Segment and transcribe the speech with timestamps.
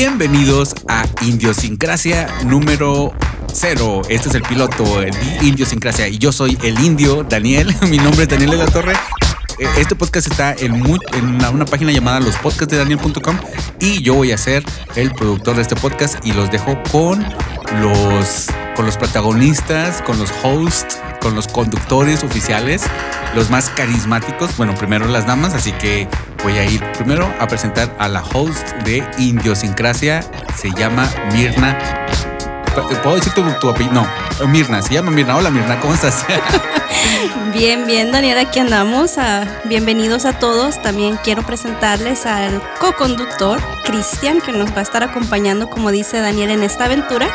[0.00, 3.12] Bienvenidos a Indiosincrasia número
[3.52, 4.02] cero.
[4.08, 6.06] Este es el piloto, el Indiosincrasia.
[6.06, 7.74] Y yo soy el indio, Daniel.
[7.90, 8.92] Mi nombre es Daniel de la Torre.
[9.58, 10.84] Eh, Este podcast está en,
[11.52, 13.38] una página llamada lospodcastdedaniel.com
[13.80, 14.62] y yo voy a ser
[14.94, 17.20] el productor de este podcast y los dejo con
[17.82, 18.46] los,
[18.76, 22.84] con los protagonistas, con los hosts, con los conductores oficiales,
[23.34, 24.56] los más carismáticos.
[24.56, 26.06] Bueno, primero las damas, así que
[26.42, 30.22] voy a ir primero a presentar a la host de Indiosincrasia.
[30.56, 31.78] Se llama Mirna.
[33.02, 33.92] ¿Puedo decir tu, tu apellido?
[33.92, 35.36] No, Mirna, se llama Mirna.
[35.36, 36.24] Hola Mirna, ¿cómo estás?
[37.52, 39.18] Bien, bien, Daniel, aquí andamos.
[39.18, 40.80] Ah, bienvenidos a todos.
[40.80, 46.50] También quiero presentarles al co-conductor, Cristian, que nos va a estar acompañando, como dice Daniel,
[46.50, 47.28] en esta aventura.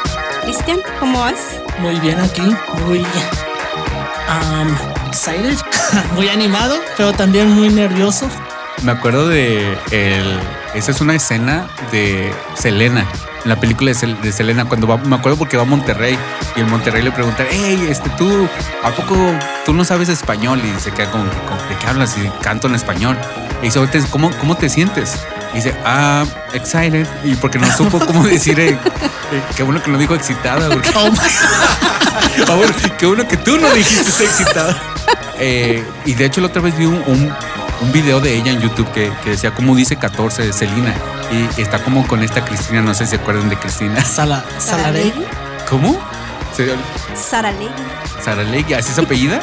[0.44, 1.60] Cristian, ¿cómo vas?
[1.80, 3.00] Muy bien aquí, muy
[4.30, 5.58] um, excited,
[6.16, 8.30] muy animado, pero también muy nervioso.
[8.82, 10.40] Me acuerdo de el.
[10.74, 13.06] Esa es una escena de Selena.
[13.44, 16.18] En la película de, Sel- de Selena, cuando va, me acuerdo porque va a Monterrey
[16.56, 18.48] y en Monterrey le preguntan, hey, este, tú,
[18.84, 19.16] ¿a poco
[19.66, 20.62] tú no sabes español?
[20.64, 22.16] Y se queda como, ¿de qué hablas?
[22.18, 23.18] Y canto en español.
[23.62, 25.20] Y dice, "Oye, ¿cómo, ¿cómo te sientes?
[25.54, 27.06] Y dice, ah, excited.
[27.26, 28.78] Y porque no supo cómo decir, eh, eh,
[29.56, 30.70] qué bueno que lo dijo excitada.
[30.70, 31.18] Porque, Oh my-
[32.50, 34.76] Ah, bueno, qué bueno que tú no dijiste excitada.
[35.40, 37.34] Eh, y de hecho la otra vez vi un, un,
[37.84, 40.96] un video de ella en YouTube que, que decía cómo dice 14 de Celina.
[41.32, 44.02] Y está como con esta Cristina, no sé si se acuerdan de Cristina.
[44.06, 45.04] Sala, Salaré.
[45.10, 45.26] Saralegui.
[45.70, 46.00] ¿Cómo?
[46.56, 46.76] ¿Se-
[47.16, 47.70] Saralegui.
[48.24, 49.40] Saralegui, ¿así es apellida?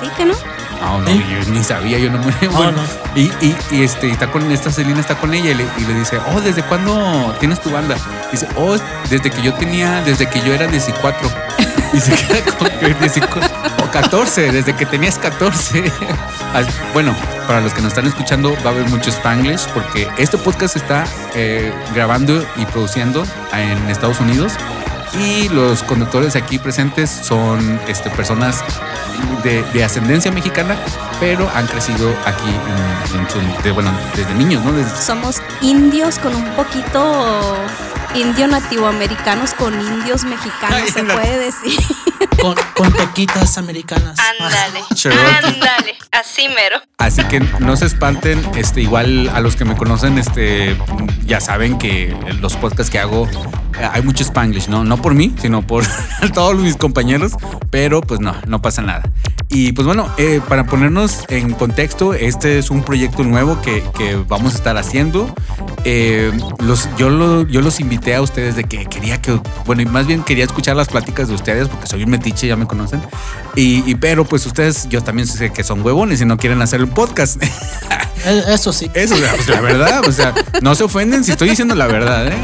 [0.00, 0.34] ¿Sí que no?
[0.80, 1.24] No, no, ¿Sí?
[1.30, 2.32] yo ni sabía, yo no me.
[2.48, 2.82] bueno, no.
[3.14, 5.94] Y, y, y, este, está con esta Celina, está con ella y le, y le
[5.94, 7.94] dice, oh, ¿desde cuándo tienes tu banda?
[8.32, 8.76] Dice, oh,
[9.08, 11.34] desde que yo tenía, desde que yo era 14.
[11.94, 13.51] Y se queda con que 14, o
[13.92, 15.84] 14, desde que tenías 14.
[16.54, 17.14] As- Bueno,
[17.46, 20.78] para los que nos están escuchando, va a haber mucho Spanglish porque este podcast se
[20.78, 21.04] está
[21.34, 24.52] eh, grabando y produciendo en Estados Unidos.
[25.20, 28.64] Y los conductores aquí presentes son este, personas
[29.42, 30.74] de, de ascendencia mexicana,
[31.20, 32.48] pero han crecido aquí
[33.12, 34.72] en, en su- de- bueno, desde niños, ¿no?
[34.72, 37.56] Desde- Somos indios con un poquito
[38.14, 41.12] indio nativoamericanos con indios mexicanos, Ay, se no.
[41.14, 41.78] puede decir.
[42.42, 44.18] Con, con pequitas americanas.
[44.18, 44.80] Ándale,
[45.46, 46.78] ándale, así mero.
[46.98, 50.76] Así que no se espanten, este, igual a los que me conocen, este,
[51.24, 53.28] ya saben que los podcasts que hago
[53.78, 54.82] eh, hay mucho spanglish, ¿no?
[54.84, 55.84] No por mí, sino por
[56.34, 57.32] todos mis compañeros,
[57.70, 59.02] pero pues no, no pasa nada.
[59.48, 64.16] Y pues bueno, eh, para ponernos en contexto, este es un proyecto nuevo que, que
[64.16, 65.32] vamos a estar haciendo.
[65.84, 69.86] Eh, los, yo, lo- yo los invité a ustedes de que quería que, bueno, y
[69.86, 73.00] más bien quería escuchar las pláticas de ustedes porque soy un metiche, ya me conocen.
[73.56, 76.82] Y, y pero pues ustedes, yo también sé que son huevones y no quieren hacer
[76.82, 77.42] un podcast.
[78.24, 78.88] Eh, Eso sí.
[78.94, 82.36] Eso, pues, la verdad, o sea, no se ofenden si estoy diciendo la verdad, ¿eh?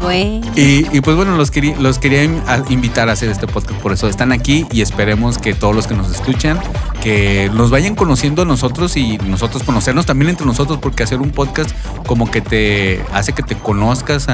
[0.00, 0.46] Bueno.
[0.54, 2.22] Y, y, pues bueno, los, querí- los quería
[2.68, 5.94] invitar a hacer este podcast, por eso están aquí y esperemos que todos los que
[5.94, 6.60] nos escuchan,
[7.02, 11.30] que nos vayan conociendo a nosotros y nosotros conocernos también entre nosotros, porque hacer un
[11.30, 11.70] podcast
[12.06, 14.26] como que te hace que te conozcas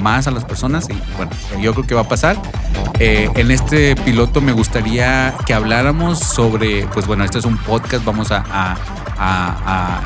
[0.00, 1.30] más a las personas y bueno,
[1.60, 2.36] yo creo que va a pasar.
[3.00, 8.04] Eh, en este piloto me gustaría que habláramos sobre, pues bueno, este es un podcast,
[8.04, 8.76] vamos a-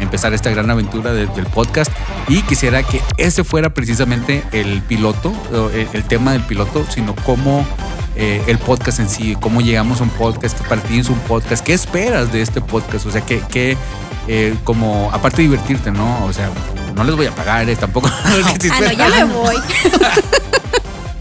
[0.01, 1.93] empezar esta gran aventura de- del podcast
[2.29, 5.33] y quisiera que ese fuera precisamente el piloto,
[5.75, 7.67] el, el tema del piloto, sino cómo
[8.17, 12.33] eh, el podcast en sí, cómo llegamos a un podcast, qué un podcast, qué esperas
[12.33, 13.77] de este podcast, o sea, que, que
[14.29, 16.25] eh, como, aparte de divertirte, ¿no?
[16.27, 16.51] O sea,
[16.95, 18.09] no les voy a pagar, eh, tampoco.
[18.25, 18.37] Ah,
[18.81, 19.57] no, ya me voy.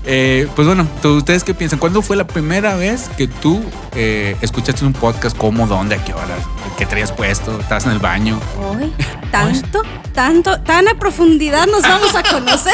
[0.03, 1.77] Eh, pues bueno, ¿tú- ¿ustedes qué piensan?
[1.77, 3.63] ¿Cuándo fue la primera vez que tú
[3.95, 5.37] eh, escuchaste un podcast?
[5.37, 5.67] ¿Cómo?
[5.67, 5.93] ¿Dónde?
[5.95, 6.35] ¿A qué hora?
[6.75, 7.59] ¿Qué traías puesto?
[7.59, 8.39] ¿Estabas en el baño?
[8.75, 8.91] Uy,
[9.31, 12.73] tanto, tanto, tan a profundidad nos vamos a conocer.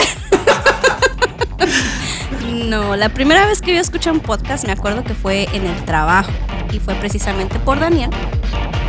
[2.67, 5.85] No, la primera vez que yo escuché un podcast me acuerdo que fue en el
[5.85, 6.31] trabajo
[6.71, 8.09] y fue precisamente por Daniel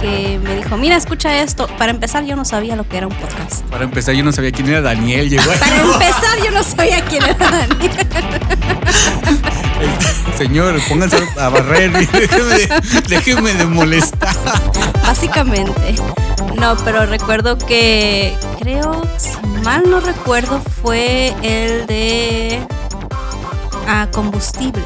[0.00, 1.66] que me dijo, mira, escucha esto.
[1.78, 3.62] Para empezar yo no sabía lo que era un podcast.
[3.70, 5.28] Para empezar, yo no sabía quién era Daniel.
[5.28, 8.08] Llegó Para empezar yo no sabía quién era Daniel.
[10.36, 12.68] Señor, pónganse a barrer y déjeme,
[13.08, 14.34] déjeme de molestar.
[15.02, 15.96] Básicamente.
[16.56, 22.60] No, pero recuerdo que creo, si mal no recuerdo, fue el de
[23.88, 24.82] ah, combustible.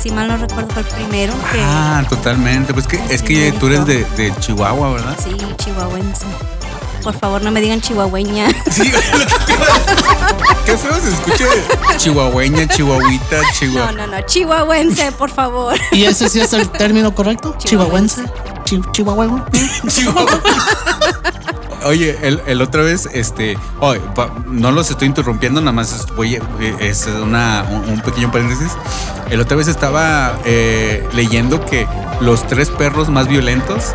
[0.00, 2.72] Si mal no recuerdo fue el primero que Ah, totalmente.
[2.72, 5.16] Pues que es que tú eres de, de Chihuahua, ¿verdad?
[5.22, 6.24] sí, chihuahuense.
[7.02, 8.46] Por favor, no me digan chihuahueña.
[8.70, 11.44] Sí, lo que te iba a- Qué feo se escucha
[11.96, 13.92] chihuahueña, chihuahuita, No, chihuahua.
[13.92, 15.74] no, no, chihuahuense, por favor.
[15.92, 17.54] ¿Y ese sí es el término correcto?
[17.58, 18.22] Chihuahuense.
[18.24, 18.64] Chihuahuense.
[18.64, 19.46] Chi- Chihuahua.
[19.88, 20.40] Chihuahua.
[21.84, 23.56] Oye, el, el otra vez, este,
[24.46, 26.42] no los estoy interrumpiendo, nada más voy, eh,
[26.80, 28.70] es una, un, un pequeño paréntesis.
[29.30, 31.86] El otra vez estaba eh, leyendo que
[32.20, 33.92] los tres perros más violentos,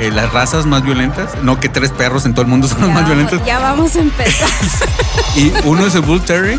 [0.00, 2.90] eh, las razas más violentas, no que tres perros en todo el mundo son los
[2.90, 4.48] más violentos, ya vamos a empezar.
[5.36, 6.58] y uno es el Bull Terrier.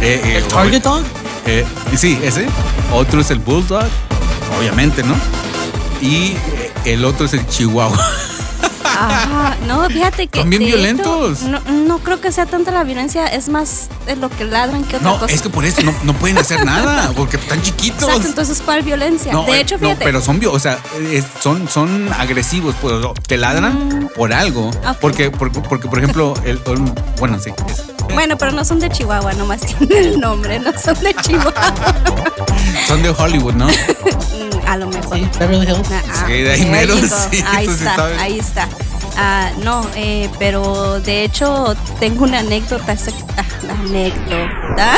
[0.00, 1.02] eh, eh, ¿El Target Dog?
[1.46, 1.64] eh,
[1.96, 2.46] sí, ese.
[2.92, 3.84] Otro es el Bulldog,
[4.58, 5.14] obviamente, ¿no?
[6.00, 6.34] Y
[6.84, 7.98] el otro es el Chihuahua.
[8.98, 10.40] Ajá, no, fíjate que.
[10.40, 11.42] Son bien violentos.
[11.42, 14.96] no, no creo que sea tanta la violencia, es más de lo que ladran que
[14.96, 15.32] otra No, cosa.
[15.34, 18.02] es que por eso no, no pueden hacer nada, porque están chiquitos.
[18.08, 19.32] Exacto, entonces, ¿cuál violencia?
[19.32, 20.04] No, de eh, hecho, no, fíjate.
[20.04, 20.78] pero son, o sea,
[21.40, 22.94] son, son agresivos, pues,
[23.26, 24.70] te ladran por algo.
[24.70, 24.86] Mm.
[24.88, 24.96] Ok.
[25.00, 27.50] Porque, porque, porque, por ejemplo, el, el- bueno, sí.
[27.68, 27.84] es-
[28.14, 31.52] Bueno, pero no son de Chihuahua, nomás tienen el nombre, no son de Chihuahua.
[32.86, 33.68] son de Hollywood, ¿no?
[34.70, 35.18] A lo mejor.
[35.18, 35.88] Sí, Beverly Hills.
[35.90, 38.68] Ah, Sí, de ahí mero, sí, ahí sí está, ahí está.
[39.16, 42.96] Ah, no, eh, pero de hecho tengo una anécdota.
[43.36, 43.44] ah,
[43.80, 44.94] anécdota.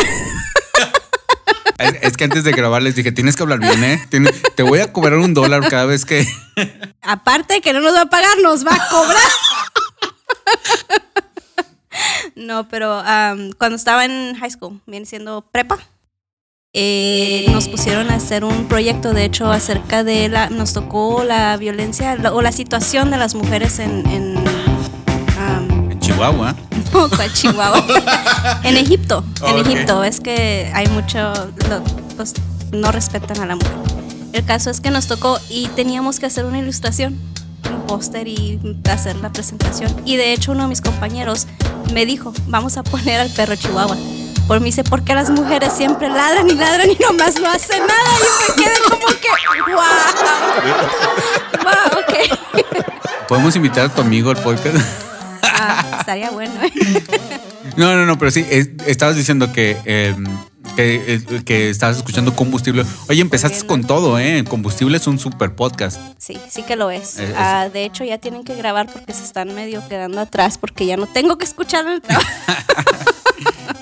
[2.03, 4.07] Es, que antes de grabar les dije, tienes que hablar bien, ¿eh?
[4.11, 6.29] Tienes- te voy a cobrar un dólar cada vez que...
[7.03, 9.31] Aparte de que no nos va a pagar, nos va a cobrar.
[12.37, 15.79] no, pero am, cuando estaba en high school, viene siendo prepa,
[16.75, 21.57] eh, nos pusieron a hacer un proyecto, de hecho, acerca de la, nos tocó la
[21.59, 24.37] violencia la- o la situación de las mujeres en, en
[25.39, 26.55] am, En Chihuahua.
[26.95, 27.85] no, ¿cuál Chihuahua.
[28.65, 29.67] en Egipto, en Ok.
[29.67, 30.03] Egipto.
[30.05, 31.19] Es que hay mucho,
[31.69, 31.83] lo-
[32.17, 32.33] pues
[32.73, 33.73] no respetan a la mujer.
[34.33, 37.19] El caso es que nos tocó y teníamos que hacer una ilustración,
[37.71, 38.59] un póster y
[38.91, 39.95] hacer la presentación.
[40.07, 41.47] Y de hecho uno de mis compañeros
[41.93, 43.99] me dijo, vamos a poner al perro Chihuahua.
[44.53, 47.81] Por mí dice, ¿por qué las mujeres siempre ladran y ladran y nomás no hacen
[47.87, 48.11] nada?
[48.19, 49.81] Y yo me quedé como que, wow.
[51.65, 53.27] Wow, ok.
[53.29, 54.77] ¿Podemos invitar a tu amigo al podcast?
[55.43, 56.53] Ah, estaría bueno.
[56.65, 56.71] ¿eh?
[57.79, 60.15] No, no, no, pero sí, es- estabas diciendo que, eh,
[60.77, 62.85] que, eh, que estabas escuchando combustible.
[63.09, 64.45] Oye, empezaste con todo, ¿eh?
[64.49, 65.99] Combustible es un super podcast.
[66.19, 67.19] Sí, sí que lo es.
[67.19, 70.59] Es- es- Ah, de hecho, ya tienen que grabar porque se están medio quedando atrás
[70.59, 72.29] porque ya no tengo que escuchar el trabajo.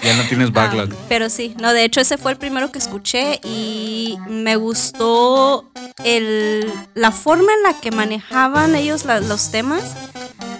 [0.03, 0.89] Ya no tienes backlog.
[0.93, 5.71] Ah, pero sí, no, de hecho ese fue el primero que escuché y me gustó
[6.05, 9.95] el, la forma en la que manejaban ellos la- los temas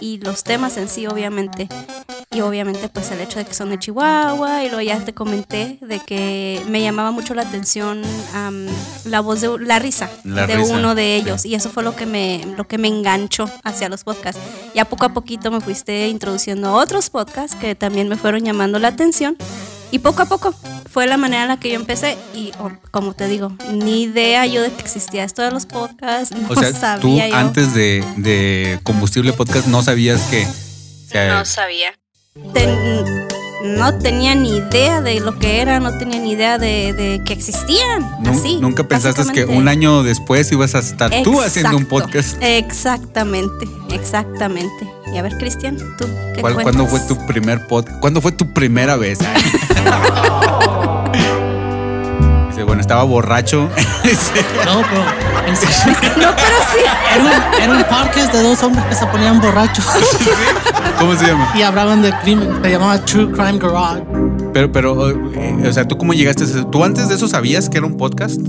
[0.01, 1.69] y los temas en sí, obviamente.
[2.33, 5.79] Y obviamente pues el hecho de que son de Chihuahua y luego ya te comenté
[5.81, 8.03] de que me llamaba mucho la atención
[8.33, 8.67] am,
[9.05, 11.11] la voz de la risa La de risa, uno de sí.
[11.27, 14.41] ellos y eso fue lo que me lo que me enganchó hacia los podcasts.
[14.77, 18.79] Ya poco a poquito me fuiste introduciendo a otros podcasts que también me fueron llamando
[18.79, 19.37] la atención
[19.91, 20.55] y poco a poco
[20.91, 24.47] fue la manera en la que yo empecé y oh, como te digo, ni idea
[24.47, 26.71] yo de que existía esto de los podcasts, no O sea,
[27.01, 27.37] tú sabía yo.
[27.37, 30.47] antes de, de Combustible Podcast no sabías que...
[31.13, 31.93] que- No sabía.
[32.55, 33.27] Ten-
[33.63, 37.35] no tenía ni idea de lo que era, no tenía ni idea de, de que
[37.35, 38.11] existían.
[38.27, 42.37] así, nunca pensaste que un año después ibas a estar tú haciendo un Exacto, podcast.
[42.41, 44.89] Exactamente, exactamente.
[45.13, 47.99] Y a ver, Cristian, tú, ¿qué ¿Cuál- ¿Cuándo fue tu primer podcast?
[48.01, 49.19] ¿Cuándo fue tu primera vez?
[52.49, 53.69] Dice, bueno, estaba borracho.
[54.67, 55.05] No, pero
[55.47, 55.77] en serio,
[56.17, 56.79] No, pero sí.
[57.15, 57.31] era, un,
[57.63, 59.85] era un podcast de dos hombres que se ponían borrachos
[60.99, 61.53] ¿Cómo se llama?
[61.57, 62.61] y hablaban de crimen.
[62.63, 64.03] Se llamaba True Crime Garage.
[64.53, 67.79] Pero, pero, eh, o sea, ¿tú cómo llegaste a ¿Tú antes de eso sabías que
[67.79, 68.41] era un podcast?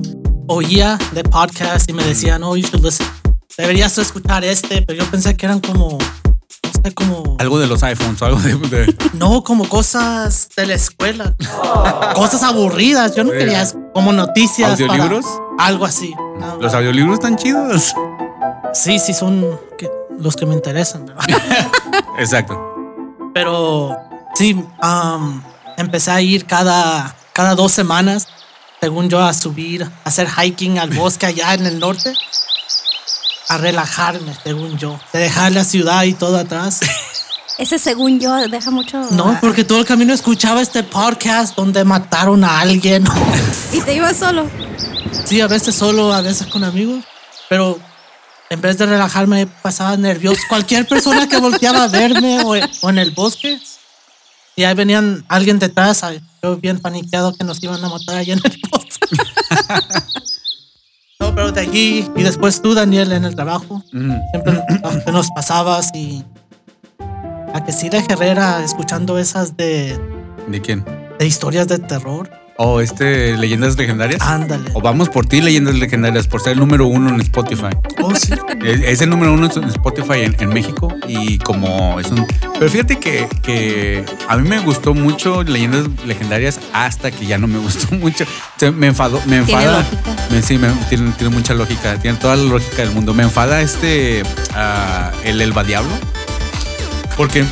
[0.47, 3.07] Oía de podcast y me decían, oh, you should listen.
[3.57, 5.97] Deberías escuchar este, pero yo pensé que eran como,
[6.95, 8.55] como, Algo de los iPhones o algo de...
[8.55, 11.33] de- no, como cosas de la escuela.
[12.15, 13.15] cosas aburridas.
[13.15, 14.71] Yo no quería como noticias.
[14.79, 15.25] para- ¿Audiolibros?
[15.59, 16.13] algo así.
[16.39, 16.57] No.
[16.59, 17.93] Los audiolibros están chidos.
[18.73, 21.25] Sí, sí, son que- los que me interesan, ¿verdad?
[22.19, 22.59] Exacto.
[23.33, 23.95] Pero
[24.35, 25.41] sí, um,
[25.77, 28.27] empecé a ir cada, cada dos semanas,
[28.79, 32.13] según yo, a subir, a hacer hiking al bosque allá en el norte,
[33.47, 36.79] a relajarme, según yo, de dejar la ciudad y todo atrás.
[37.57, 38.97] Ese según yo deja mucho...
[39.11, 43.05] No, porque todo el camino escuchaba este podcast donde mataron a alguien.
[43.73, 44.49] Y te ibas solo.
[45.25, 47.05] sí, a veces solo, a veces con amigos,
[47.47, 47.79] pero
[48.49, 50.41] en vez de relajarme pasaba nervioso.
[50.49, 53.61] Cualquier persona que volteaba a verme o, o en el bosque,
[54.55, 56.03] y ahí venían alguien detrás,
[56.43, 59.07] yo bien paniqueado que nos iban a matar allá en el bosque.
[61.35, 64.11] pero de allí, y después tú, Daniel, en el trabajo, Mm.
[64.31, 66.23] siempre nos pasabas y
[67.53, 69.99] a que sí de Herrera escuchando esas de,
[70.47, 70.85] ¿De quién?
[71.19, 72.29] de historias de terror.
[72.57, 74.21] O este, Leyendas Legendarias.
[74.21, 74.69] Ándale.
[74.73, 77.69] O vamos por ti, Leyendas Legendarias, por ser el número uno en Spotify.
[78.01, 78.33] Oh, sí.
[78.63, 82.27] Es, es el número uno en Spotify en, en México y como es un...
[82.59, 87.47] Pero fíjate que, que a mí me gustó mucho Leyendas Legendarias hasta que ya no
[87.47, 88.25] me gustó mucho.
[88.25, 89.85] O sea, me enfadó, me Tiene enfada.
[90.29, 93.13] Me- sí, me- tiene, tiene mucha lógica, tiene toda la lógica del mundo.
[93.15, 94.21] Me enfada este,
[94.53, 95.89] ah, el Elba Diablo.
[97.17, 97.43] Porque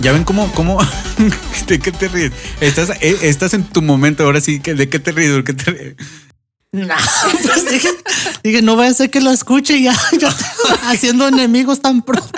[0.00, 0.78] ya ven cómo, cómo,
[1.66, 2.32] ¿de qué te ríes?
[2.60, 5.34] Estás, eh, estás en tu momento, ahora sí, que- ¿de qué te ríes?
[5.34, 5.94] ¿De qué te ríes?
[6.72, 6.96] Nah,
[7.46, 7.88] pues dije,
[8.44, 10.34] dije, no vaya a ser que lo escuche ya, ya
[10.88, 12.30] haciendo enemigos tan pronto.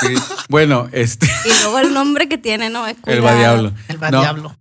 [0.00, 0.14] Sí.
[0.48, 2.86] Bueno, este, Y luego el nombre que tiene, ¿no?
[2.88, 3.38] Eh, el cuidado.
[3.38, 3.72] Diablo.
[3.88, 4.56] El No, diablo.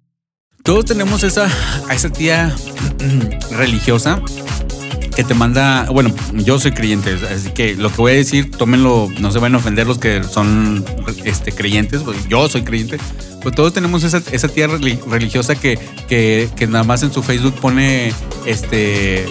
[0.63, 1.48] Todos tenemos esa,
[1.89, 2.55] a esa tía
[3.51, 4.22] religiosa
[5.15, 9.10] que te manda, bueno, yo soy creyente, así que lo que voy a decir, tómenlo,
[9.20, 10.84] no se van a ofender los que son
[11.24, 12.98] este, creyentes, pues yo soy creyente,
[13.41, 15.77] pues todos tenemos esa, esa tía reli- religiosa que,
[16.08, 18.13] que, que nada más en su Facebook pone
[18.46, 19.25] este,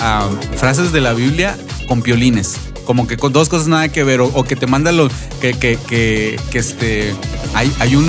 [0.00, 1.56] ah, frases de la Biblia
[1.88, 2.56] con piolines.
[2.84, 5.08] Como que con dos cosas nada que ver, o, o que te manda lo
[5.40, 7.14] que, que, que, que este
[7.54, 8.08] hay, hay un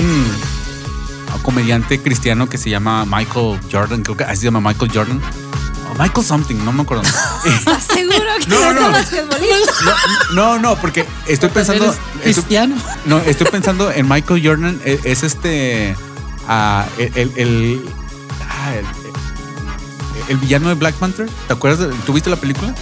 [1.42, 5.20] comediante cristiano que se llama Michael Jordan, creo que así se llama Michael Jordan.
[5.98, 7.02] Michael something, no me acuerdo.
[7.44, 8.90] ¿Estás seguro que No, no, no.
[8.90, 9.96] basquetbolista?
[10.32, 11.84] no, no, porque estoy pensando.
[11.84, 12.76] Eres estoy- cristiano.
[13.06, 14.80] no, estoy pensando en Michael Jordan.
[14.84, 15.96] e- Es, este.
[16.48, 17.12] ah, el.
[17.14, 17.88] el, el-
[18.74, 18.86] el-
[20.28, 21.28] el villano de Black Panther.
[21.46, 21.80] ¿Te acuerdas?
[21.80, 22.70] de- ¿Tuviste la película?
[22.70, 22.74] Eh,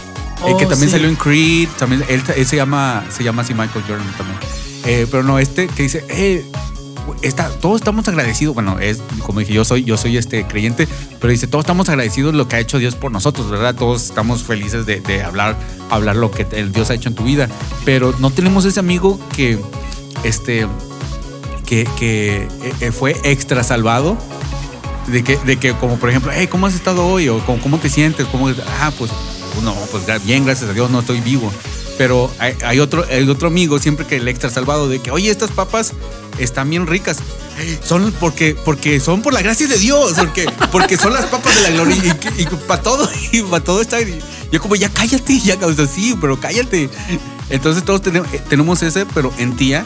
[0.44, 0.92] Oh, que también sí.
[0.96, 1.68] salió en Creed.
[1.78, 3.04] También, él, él se llama.
[3.16, 4.38] Se llama así Michael Jordan también.
[4.84, 6.04] Eh, pero no, este que dice.
[6.08, 6.44] Eh,
[7.22, 8.54] está, todos estamos agradecidos.
[8.54, 10.88] Bueno, es como dije, yo soy, yo soy este creyente,
[11.20, 13.74] pero dice, todos estamos agradecidos de lo que ha hecho Dios por nosotros, ¿verdad?
[13.74, 15.56] Todos estamos felices de, de hablar,
[15.90, 17.48] hablar lo que el Dios ha hecho en tu vida.
[17.84, 19.58] Pero no tenemos ese amigo que,
[20.24, 20.66] este,
[21.66, 22.48] que, que
[22.80, 24.16] eh, fue extra salvado.
[25.08, 27.28] De que, de que, como por ejemplo, hey, ¿cómo has estado hoy?
[27.28, 28.24] O ¿cómo, cómo te sientes?
[28.26, 29.10] ¿Cómo, ah, pues,
[29.64, 31.52] no, pues bien, gracias a Dios, no estoy vivo.
[31.98, 35.30] Pero hay, hay otro, hay otro amigo siempre que el extra salvado de que, oye,
[35.30, 35.92] estas papas
[36.38, 37.18] están bien ricas.
[37.84, 41.62] Son porque, porque son por la gracia de Dios, porque, porque son las papas de
[41.62, 44.00] la gloria y, para todo, y para todo está.
[44.00, 44.20] y
[44.50, 46.88] Yo como, ya cállate, ya, o sea, sí, pero cállate.
[47.50, 49.84] Entonces todos tenemos, eh, tenemos ese, pero en tía.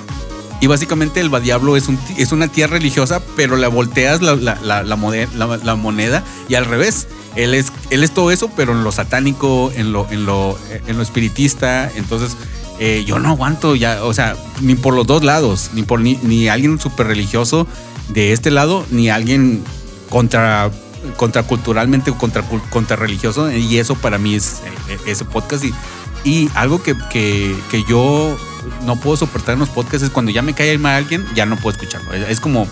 [0.61, 4.55] Y básicamente el Badiablo es, un, es una tía religiosa, pero le volteas la, la,
[4.63, 4.97] la, la
[5.35, 7.09] la- la moneda y al revés.
[7.35, 10.97] Él es, él es todo eso, pero en lo satánico, en lo, en lo, en
[10.97, 11.91] lo espiritista.
[11.97, 12.37] Entonces,
[12.79, 16.17] eh, yo no aguanto ya, o sea, ni por los dos lados, ni por ni,
[16.23, 17.67] ni alguien súper religioso
[18.09, 19.63] de este lado, ni alguien
[20.11, 20.71] contra
[21.17, 23.51] contraculturalmente contra, contra religioso.
[23.51, 25.65] Y eso para mí es eh, ese podcast.
[25.65, 25.75] Y,
[26.25, 28.37] y algo que, que, que yo
[28.85, 31.57] no puedo soportar en los podcasts es cuando ya me cae mal alguien, ya no
[31.57, 32.13] puedo escucharlo.
[32.13, 32.67] Es, es como,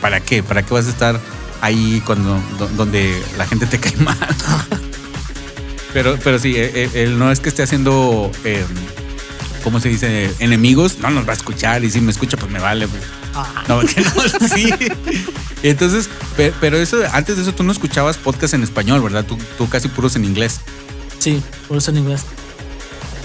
[0.00, 0.42] ¿para qué?
[0.42, 1.20] ¿Para qué vas a estar
[1.62, 4.16] ahí cuando do- donde la gente te cae mal?
[5.94, 8.64] pero, pero sí, él, él no es que esté haciendo, eh,
[9.64, 10.30] ¿cómo se dice?
[10.38, 12.86] Enemigos, no nos va a escuchar y si me escucha, pues me vale.
[12.88, 13.02] pues.
[13.34, 14.72] Ah, No, que no, sí.
[15.62, 19.24] Entonces, pe- pero eso, antes de eso tú no escuchabas podcast en español, ¿verdad?
[19.24, 20.60] Tú, tú casi puros en inglés.
[21.18, 22.22] sí, por eso en inglés.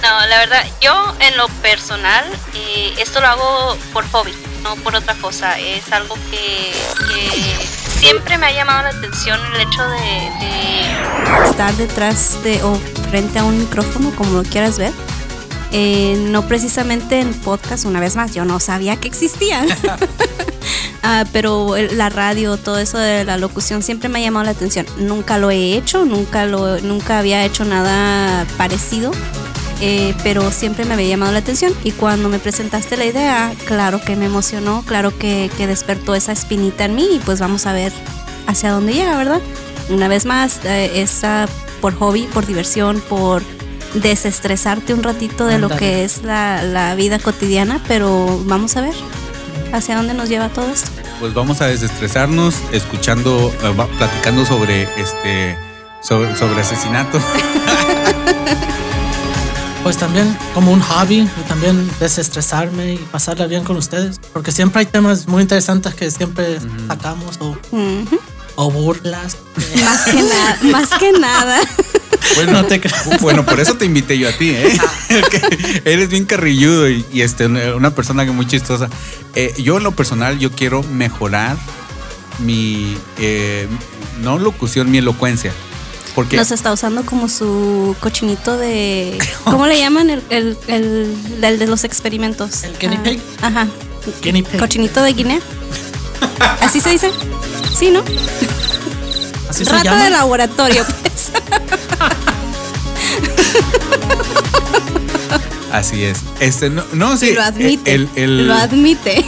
[0.01, 4.93] No, la verdad, yo en lo personal, eh, esto lo hago por hobby, no por
[4.95, 5.59] otra cosa.
[5.59, 6.71] Es algo que,
[7.09, 7.55] que
[7.97, 12.75] siempre me ha llamado la atención el hecho de, de Estar detrás de o
[13.09, 14.91] frente a un micrófono, como lo quieras ver.
[15.71, 19.67] Eh, no precisamente en podcast, una vez más, yo no sabía que existían.
[21.09, 24.85] Ah, pero la radio, todo eso de la locución siempre me ha llamado la atención.
[24.97, 29.11] Nunca lo he hecho, nunca, lo, nunca había hecho nada parecido,
[29.81, 31.73] eh, pero siempre me había llamado la atención.
[31.83, 36.31] Y cuando me presentaste la idea, claro que me emocionó, claro que, que despertó esa
[36.31, 37.91] espinita en mí y pues vamos a ver
[38.47, 39.41] hacia dónde llega, ¿verdad?
[39.89, 41.21] Una vez más, eh, es
[41.81, 43.41] por hobby, por diversión, por
[43.93, 48.95] desestresarte un ratito de lo que es la, la vida cotidiana, pero vamos a ver
[49.73, 50.91] hacia dónde nos lleva todo esto.
[51.19, 55.57] Pues vamos a desestresarnos escuchando, eh, platicando sobre este,
[56.01, 57.21] sobre, sobre asesinatos.
[59.87, 64.19] Pues también como un hobby y también desestresarme y pasarla bien con ustedes.
[64.33, 67.39] Porque siempre hay temas muy interesantes que siempre sacamos
[68.57, 69.37] o, burlas.
[69.81, 71.57] Más que nada, más que nada.
[72.35, 72.81] Bueno, No te
[73.21, 74.77] bueno, por eso te invité yo a ti, ¿eh?
[75.31, 78.89] Que Eres bien carrilludo y, y, este, una persona que muy chistosa.
[79.35, 81.55] Eh, yo en lo personal, yo quiero mejorar
[82.39, 83.69] mi, eh,
[84.21, 85.53] no locución, mi elocuencia.
[86.17, 89.19] Porque Nos está usando como su cochinito de.
[89.43, 90.09] ¿Cómo le llaman?
[90.09, 92.63] El, el, el, el de los experimentos.
[92.63, 93.19] ¿El guinea pig?
[93.39, 93.67] Ah, Ajá.
[94.23, 94.59] Guinea pig.
[94.59, 95.39] Cochinito de Guinea.
[96.61, 97.11] ¿Así se dice?
[97.77, 98.03] Sí, ¿no?
[99.47, 100.03] Así se Rata llama.
[100.05, 101.31] de laboratorio, pues.
[105.71, 106.21] Así es.
[106.39, 107.33] Este, no, no sí.
[107.33, 107.93] lo admite.
[107.93, 109.23] el- el- Lo admite.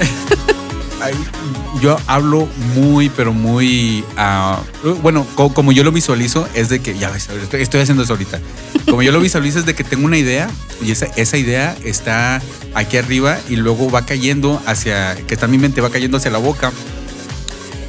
[1.81, 4.03] Yo hablo muy, pero muy.
[4.17, 4.61] ah,
[5.03, 6.97] bueno, co- como yo lo visualizo, es de que.
[6.97, 8.39] Ya ves, estoy, haciendo eso ahorita.
[8.85, 10.49] Como yo lo visualizo, es de que tengo una idea
[10.83, 12.41] y esa, idea está
[12.73, 15.15] aquí arriba y luego va cayendo hacia.
[15.27, 16.71] Que está en mi mente, va cayendo hacia la boca.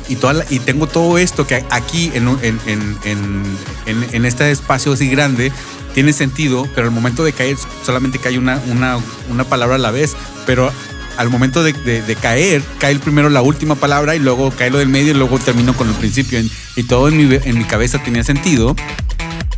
[0.08, 2.60] Y, toda y tengo todo esto que aquí en, en,
[3.04, 5.52] en- en este espacio así grande
[5.94, 8.98] tiene sentido, pero al momento de caer solamente cae una, una,
[9.30, 10.14] una palabra a la vez.
[10.46, 10.70] Pero
[11.16, 14.78] al momento de, de- de caer, cae primero la última palabra y luego cae lo
[14.78, 16.40] del medio y luego termino con el principio.
[16.76, 18.74] Y todo en mi, en mi cabeza tenía sentido.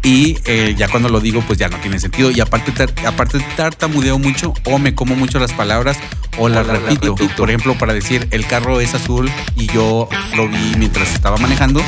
[0.05, 2.33] Y eh, ya cuando lo digo, pues ya no tiene sentido.
[2.33, 5.97] Y aparte, tar- aparte tartamudeo mucho o me como mucho las palabras
[6.39, 7.15] o las repito.
[7.17, 7.37] repito.
[7.37, 11.81] Por ejemplo, para decir el carro es azul y yo lo vi mientras estaba manejando.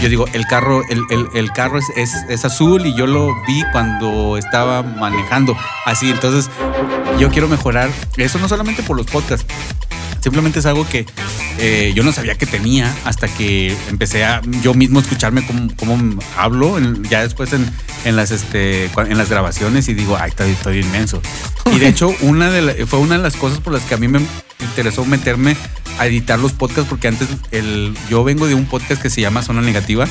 [0.00, 3.34] Yo digo, el carro, el, el- el carro es, es, es azul y yo lo
[3.48, 5.56] vi cuando estaba manejando.
[5.86, 6.48] Así, entonces
[7.18, 9.46] yo quiero mejorar eso no solamente por los podcasts,
[10.22, 11.06] Simplemente es algo que
[11.58, 16.18] eh, yo no sabía que tenía hasta que empecé a yo mismo escucharme cómo, cómo
[16.36, 17.70] hablo, en- ya después en,
[18.04, 21.22] en las este en las grabaciones y digo, ay, estoy, estoy inmenso.
[21.72, 23.98] Y de hecho, una de la- fue una de las cosas por las que a
[23.98, 24.18] mí me
[24.60, 25.56] interesó meterme
[26.00, 29.42] a editar los podcasts, porque antes el, yo vengo de un podcast que se llama
[29.42, 30.08] Zona Negativa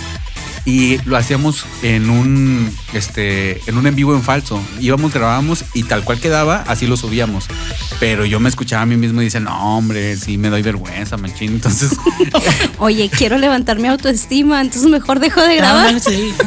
[0.65, 4.61] y lo hacíamos en un este en un en vivo en falso.
[4.79, 7.45] Íbamos, grabábamos y tal cual quedaba, así lo subíamos.
[7.99, 11.17] Pero yo me escuchaba a mí mismo y decía, no, hombre, sí me doy vergüenza,
[11.17, 11.53] machín.
[11.53, 11.91] Entonces,
[12.79, 15.99] Oye, quiero levantar mi autoestima, entonces mejor dejo de grabar.
[15.99, 16.33] Sí.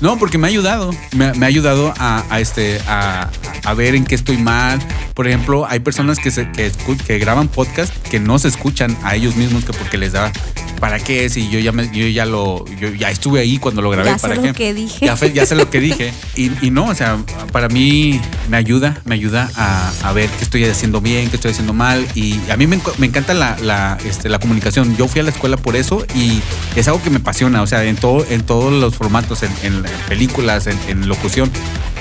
[0.00, 0.90] no, porque me ha ayudado.
[1.12, 3.30] Me, me ha ayudado a, a, este, a,
[3.64, 4.78] a ver en qué estoy mal.
[5.14, 6.70] Por ejemplo, hay personas que, se, que,
[7.06, 10.32] que graban podcast que no se escuchan a ellos mismos que porque les da.
[10.78, 11.28] ¿Para qué?
[11.28, 14.10] Si yo ya me, yo ya lo, yo ya estuve ahí cuando lo grabé.
[14.10, 14.52] Ya sé ¿Para lo qué?
[14.52, 15.06] que dije.
[15.06, 16.12] Ya, sé lo que dije.
[16.38, 17.18] Y, y no, o sea,
[17.50, 21.50] para mí me ayuda, me ayuda a, a ver qué estoy haciendo bien, qué estoy
[21.50, 22.06] haciendo mal.
[22.14, 24.96] Y a mí me, me encanta la, la, este, la comunicación.
[24.96, 26.40] Yo fui a la escuela por eso y
[26.76, 29.82] es algo que me apasiona, o sea, en, todo, en todos los formatos, en, en
[30.08, 31.50] películas, en, en locución.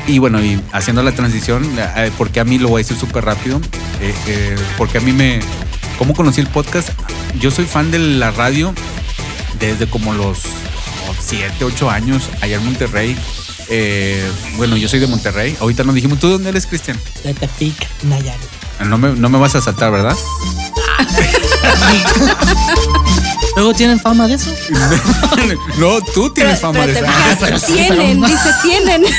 [0.08, 3.26] Y bueno, y haciendo la transición, eh, porque a mí lo voy a decir súper
[3.26, 3.60] rápido,
[4.02, 5.40] eh, eh, porque a mí me...
[5.98, 6.90] ¿Cómo conocí el podcast?
[7.40, 8.74] Yo soy fan de la radio
[9.60, 10.40] desde como los
[11.20, 13.18] 7, 8 años allá en Monterrey.
[13.70, 14.24] Eh,
[14.56, 15.58] bueno, yo soy de Monterrey.
[15.60, 17.00] Ahorita nos dijimos, ¿tú dónde eres, Cristian?
[17.24, 18.40] De Tepic, Nayarit.
[18.86, 20.16] No me, no me vas a saltar, ¿verdad?
[23.56, 24.52] Luego tienen fama de eso.
[25.80, 27.06] no, tú tienes fama de eso.
[27.40, 29.04] pero sí, tienen, dice tienen.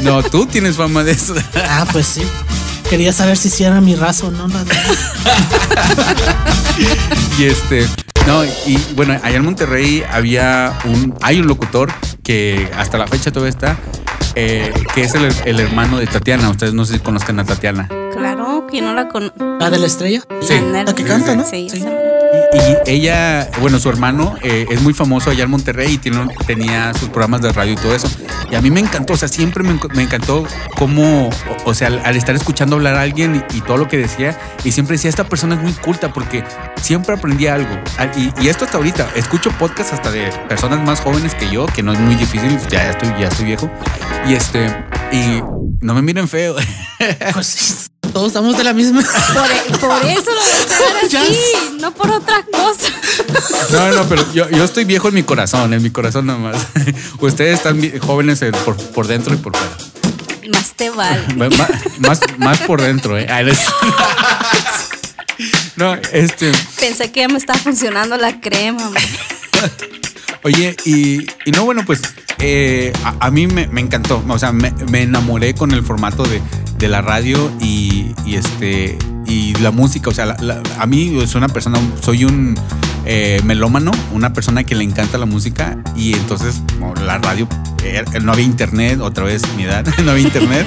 [0.00, 1.34] No, tú tienes fama de eso.
[1.68, 2.22] Ah, pues sí.
[2.88, 4.46] Quería saber si sí era mi raza o no.
[4.48, 4.66] verdad.
[7.38, 7.86] Y este,
[8.26, 13.30] no, y bueno, allá en Monterrey había un, hay un locutor que hasta la fecha
[13.30, 13.76] todavía está,
[14.34, 16.48] eh, que es el, el hermano de Tatiana.
[16.50, 17.88] Ustedes no sé si conozcan a Tatiana.
[18.16, 19.32] Claro, que no la con.
[19.58, 20.22] La de la estrella.
[20.42, 20.54] Sí.
[20.72, 21.44] La que canta, ¿no?
[21.48, 21.82] Sí, Sí.
[22.32, 26.26] Y, y ella, bueno, su hermano eh, es muy famoso allá en Monterrey y tiene,
[26.46, 28.08] tenía sus programas de radio y todo eso.
[28.50, 30.44] Y a mí me encantó, o sea, siempre me, me encantó
[30.78, 33.88] cómo, o, o sea, al, al estar escuchando hablar a alguien y, y todo lo
[33.88, 36.44] que decía, y siempre decía, esta persona es muy culta porque
[36.80, 37.74] siempre aprendía algo.
[37.98, 41.66] Ah, Y, y esto hasta ahorita, escucho podcasts hasta de personas más jóvenes que yo,
[41.66, 43.70] que no es muy difícil, ya estoy, ya estoy viejo.
[44.26, 44.66] Y este,
[45.12, 45.42] y
[45.80, 46.56] no me miren feo.
[47.32, 47.88] Pues.
[48.12, 49.02] Todos estamos de la misma.
[49.02, 50.40] Por, por eso lo
[51.18, 52.88] así, no por otra cosa.
[53.72, 56.56] No, no, pero yo, yo estoy viejo en mi corazón, en mi corazón nomás.
[57.20, 59.72] Ustedes están jóvenes en- por, por dentro y por fuera.
[60.52, 61.22] Más te vale.
[61.36, 61.48] Ma-
[61.98, 63.26] Más, más por dentro, ¿eh?
[65.76, 66.52] No, este.
[66.78, 68.90] Pensé que ya me estaba funcionando la crema.
[68.90, 69.02] man.
[70.44, 72.02] Oye, y, y no, bueno, pues
[72.38, 74.22] eh, a, a mí me, me encantó.
[74.28, 76.42] O sea, me, me enamoré con el formato de,
[76.78, 78.98] de la radio y, y este
[79.32, 80.10] y la música.
[80.10, 82.54] O sea, la- la- a mí soy una persona, soy un
[83.04, 86.62] eh, melómano, una persona que le encanta la música y entonces
[87.04, 87.48] la radio,
[87.82, 90.66] eh, no había internet, otra vez mi edad, no había internet.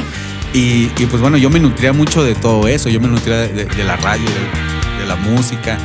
[0.53, 3.47] Y, y, pues bueno, yo me nutría mucho de todo eso, yo me nutría de,
[3.49, 5.77] de- de la radio, de, de la música.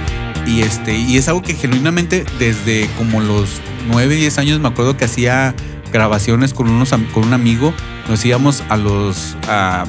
[0.47, 3.49] Y este, y es algo que genuinamente desde como los
[3.89, 5.55] 9, 10 años me acuerdo que hacía
[5.93, 7.73] grabaciones con unos con un amigo.
[8.09, 9.85] Nos íbamos a los a,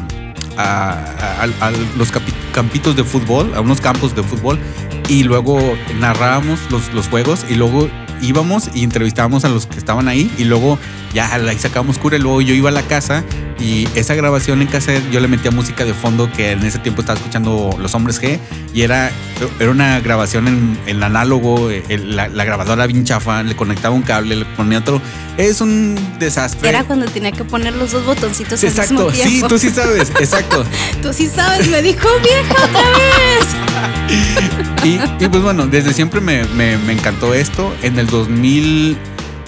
[0.58, 0.98] a-
[1.42, 4.60] a- a los capi- campitos de fútbol, a unos campos de fútbol,
[5.08, 5.60] y luego
[6.00, 7.90] narrábamos los, los juegos y luego
[8.22, 10.78] íbamos y entrevistábamos a los que estaban ahí y luego
[11.14, 13.24] ya ahí sacábamos cura y luego yo iba a la casa
[13.62, 17.02] y esa grabación en cassette yo le metía música de fondo que en ese tiempo
[17.02, 18.40] estaba escuchando Los Hombres G
[18.74, 19.12] y era,
[19.60, 24.02] era una grabación en, en análogo, el- la, la grabadora bien chafa, le conectaba un
[24.02, 25.02] cable, le ponía otro.
[25.38, 26.70] Es un desastre.
[26.70, 29.48] Era cuando tenía que poner los dos botoncitos al Exacto, mismo sí, tiempo.
[29.48, 30.66] tú sí sabes, exacto.
[31.02, 34.62] Tú sí sabes, me dijo vieja otra vez.
[34.84, 37.72] Y, y pues bueno, desde siempre me, me- me encantó esto.
[37.84, 38.08] En el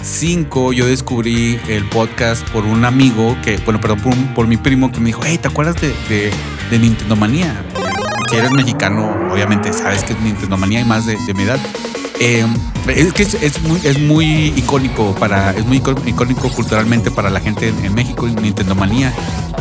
[0.04, 4.58] 2005 yo descubrí el podcast por un amigo que, bueno, perdón, por, un- por mi
[4.58, 6.30] primo que me dijo, hey, ¿te acuerdas de, de,
[6.70, 7.64] de Nintendo Manía?
[8.28, 11.58] Si eres mexicano, obviamente sabes que es Nintendo Manía y más de, de mi edad.
[12.20, 12.46] Eh,
[12.88, 17.30] es que es, es muy, es muy icónico para, es muy icó- icónico culturalmente para
[17.30, 19.10] la gente en, en México, Nintendo Manía.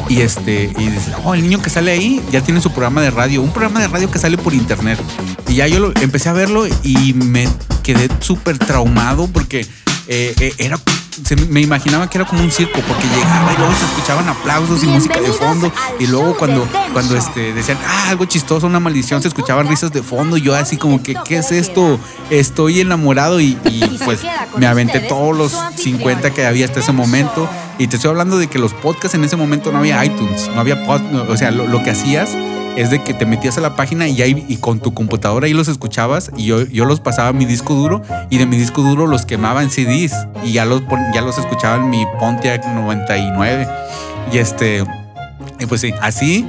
[0.09, 0.89] Y este, y
[1.23, 3.87] oh, el niño que sale ahí ya tiene su programa de radio, un programa de
[3.87, 4.99] radio que sale por internet.
[5.47, 7.47] Y ya yo lo, empecé a verlo y me
[7.81, 9.65] quedé súper traumado porque
[10.07, 10.77] eh, eh, era,
[11.25, 14.83] se me- imaginaba que era como un circo porque llegaba y luego se escuchaban aplausos
[14.83, 19.21] y música de fondo y luego cuando, cuando este, decían ah, algo chistoso, una maldición,
[19.21, 21.99] se escuchaban risas de fondo y yo así como que, ¿qué es esto?
[22.29, 24.19] Estoy enamorado y, y, pues
[24.57, 27.47] me aventé todos los 50 que había hasta ese momento
[27.79, 30.59] y te estoy hablando de que los podcasts en ese momento no había iTunes, no
[30.61, 32.29] había pod, o sea, lo, lo que hacías
[32.75, 35.53] es de que te metías a la página y ahí y con tu computadora ahí
[35.53, 38.81] los escuchabas y yo, yo los pasaba a mi disco duro y de mi disco
[38.81, 40.81] duro los quemaba en CDs y ya los,
[41.13, 43.67] ya los escuchaba en mi Pontiac 99
[44.31, 44.83] y este,
[45.59, 46.47] y pues sí, así.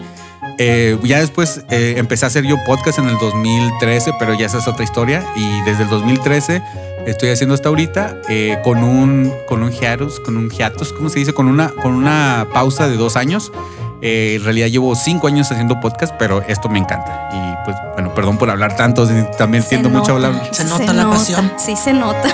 [0.59, 4.59] eh, ya después eh, empecé a hacer yo podcast en el 2013, pero ya esa
[4.59, 5.25] es otra historia.
[5.35, 6.63] Y desde el 2013
[7.07, 11.19] estoy haciendo hasta ahorita eh, con un con un hiatus, con un hiatus, ¿cómo se
[11.19, 11.33] dice?
[11.33, 13.51] Con una, con una pausa de dos años.
[14.03, 17.31] Eh, en realidad llevo cinco años haciendo podcast, pero esto me encanta.
[17.33, 19.07] Y pues, bueno, perdón por hablar tanto,
[19.39, 20.55] también Se siento mucho nota, hablar.
[20.55, 21.53] Se nota la pasión.
[21.57, 22.29] Sí, se nota.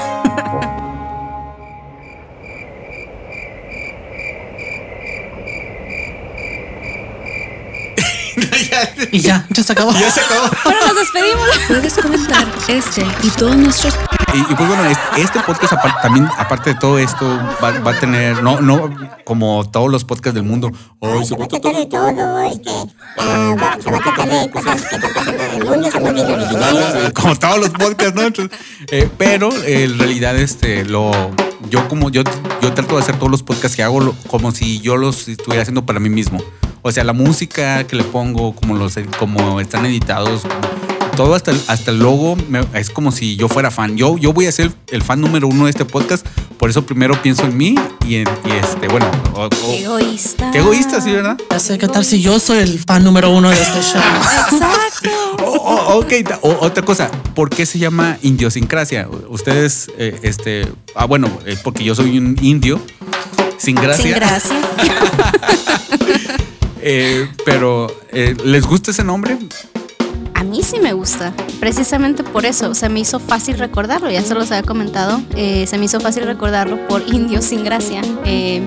[9.12, 9.92] Y ya, ya se acabó.
[9.92, 10.50] Ya se acabó.
[10.64, 11.48] Bueno, nos despedimos.
[11.68, 13.94] Puedes comentar este y todos nuestros
[14.32, 17.26] Y, y, pues bueno, este, este podcast también, aparte de todo esto,
[17.62, 18.88] va, va a tener, no, no
[19.24, 22.08] como todos los podcasts del mundo, oh, se va a tratar de todo,
[22.42, 22.70] este,
[23.18, 26.26] va- se va a tratar de cosas que están pasando en el mundo, somos bien
[26.30, 27.12] originales.
[27.12, 28.22] Como todos los podcasts, ¿no?
[28.22, 28.58] Entonces,
[28.92, 31.10] eh, pero eh, en realidad, este, lo,
[31.68, 32.22] yo como, yo,
[32.62, 35.62] yo trato de hacer todos los podcasts que hago lo- como si yo los estuviera
[35.62, 36.40] haciendo para mí mismo.
[36.82, 40.42] O sea, la música que le pongo, como los, como están editados,
[41.20, 43.94] todo hasta el, hasta el logo me- es como si yo fuera fan.
[43.98, 46.26] Yo, yo voy a ser el fan número uno de este podcast.
[46.56, 47.74] Por eso primero pienso en mí
[48.06, 49.04] y en y este, bueno,
[49.60, 50.50] Qué egoísta.
[50.50, 51.36] qué egoísta, sí, ¿verdad?
[51.50, 54.00] Ya sé qué tal si yo soy el fan número uno de este show.
[54.50, 55.10] Exacto.
[55.44, 55.50] O-
[55.96, 59.06] o- ok, ta- o- otra cosa, ¿por qué se llama idiosincrasia?
[59.28, 62.80] Ustedes, eh, este, ah, bueno, eh, porque yo soy un indio
[63.58, 64.04] sin gracia.
[64.04, 64.56] Sin gracia.
[66.82, 69.36] Eh, pero, eh, ¿les gusta ese nombre?
[70.40, 72.74] A mí sí me gusta, precisamente por eso.
[72.74, 75.20] Se me hizo fácil recordarlo, ya se los había comentado.
[75.36, 78.00] eh, se me hizo fácil recordarlo por Indio sin gracia.
[78.24, 78.66] Eh,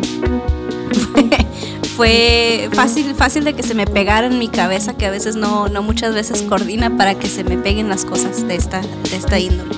[1.98, 5.68] fue fácil, fácil de que se me pegara en mi cabeza, que a veces no,
[5.68, 9.40] no muchas veces coordina para que se me peguen las cosas de esta, de esta
[9.40, 9.76] índole.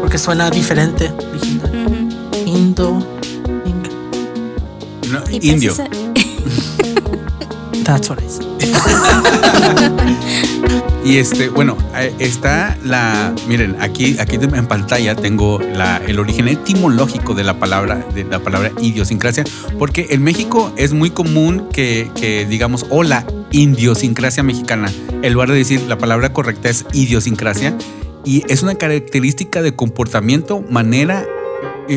[0.00, 1.12] Porque suena diferente.
[1.12, 2.08] Ujú.
[2.44, 2.98] Indo.
[3.66, 5.10] Ing.
[5.12, 5.74] No, Y indio.
[5.74, 5.99] precisa-
[11.02, 13.34] Y este, bueno, eh, está la.
[13.48, 18.40] Miren, aquí, aquí en pantalla tengo la, el origen etimológico de la palabra, de la
[18.40, 19.44] palabra idiosincrasia,
[19.78, 24.92] porque en México es muy común que, que digamos, o la idiosincrasia mexicana.
[25.22, 27.74] En lugar de decir la palabra correcta es idiosincrasia,
[28.24, 31.24] y es una característica de comportamiento, manera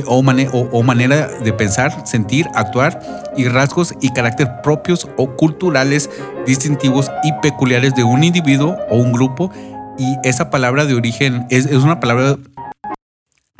[0.07, 2.99] o, mane- o- o manera de pensar, sentir, actuar
[3.37, 6.09] y rasgos y carácter propios o culturales
[6.47, 9.51] distintivos y peculiares de un individuo o un grupo
[9.97, 12.37] y esa palabra de origen es, es una palabra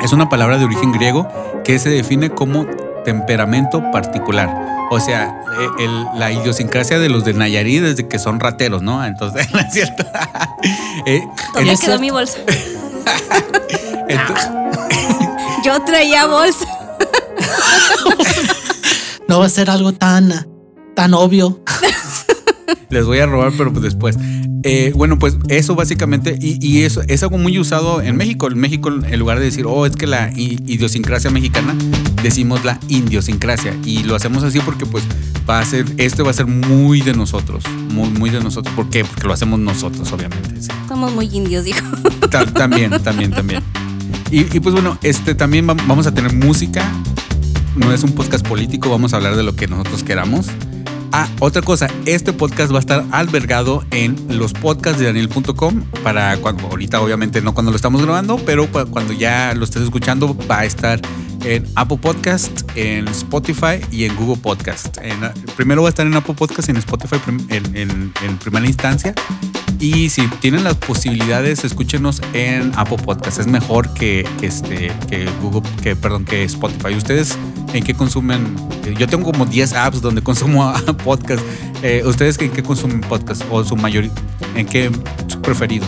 [0.03, 1.27] es una palabra de origen griego
[1.63, 2.65] que se define como
[3.05, 4.49] temperamento particular.
[4.89, 5.39] O sea,
[5.79, 9.05] el- la idiosincrasia de los de Nayarit desde que son rateros, ¿no?
[9.05, 10.03] Entonces, ¿no es cierto?
[11.05, 11.21] Eh,
[11.81, 12.39] quedó mi bolsa.
[14.09, 14.49] entonces-
[15.73, 16.67] Yo traía bolsa.
[19.27, 20.47] No va a ser algo tan,
[20.95, 21.63] tan obvio.
[22.91, 24.15] Les voy a robar, pero pues después.
[24.65, 28.45] Eh, bueno, pues eso básicamente, y, y eso es algo muy usado en México.
[28.51, 31.75] En México, en lugar de decir, oh, es que la idiosincrasia mexicana,
[32.21, 33.75] decimos la indiosincrasia.
[33.83, 35.03] Y lo hacemos así porque, pues,
[35.49, 37.63] va a ser, esto va a ser muy de nosotros.
[37.91, 38.75] Muy, muy de nosotros.
[38.75, 39.03] ¿Por qué?
[39.03, 40.61] Porque lo hacemos nosotros, obviamente.
[40.61, 40.67] sí.
[40.87, 41.83] Somos muy indios, dijo.
[42.29, 43.63] Ta- también, también, también.
[44.31, 46.83] Y, pues bueno, este también va- vamos a tener música.
[47.75, 50.47] No es un podcast político, vamos a hablar de lo que nosotros queramos.
[51.11, 56.37] Ah, otra cosa, este podcast va a estar albergado en los podcasts de Daniel.com para
[56.37, 60.35] cuando, ahorita obviamente no cuando lo estamos grabando, pero cu- cuando ya lo estés escuchando
[60.49, 60.99] va a estar
[61.45, 64.97] en Apple Podcast, en Spotify y en Google Podcast.
[65.03, 67.17] En- primero va a estar en Apple Podcast y en Spotify
[67.49, 69.13] en primera instancia.
[69.79, 73.39] Y si tienen las posibilidades, escúchenos en Apple Podcast.
[73.39, 76.95] Es mejor que, que este, que Google, que perdón, que Spotify.
[76.95, 77.37] ¿Ustedes
[77.73, 78.55] en qué consumen?
[78.85, 81.43] Eh, Yo tengo como 10 apps donde consumo podcast.
[81.81, 83.43] Eh, ¿Ustedes en qué consumen podcast?
[83.51, 84.11] O su mayoría,
[84.55, 84.89] ¿en qué
[85.27, 85.85] su preferido?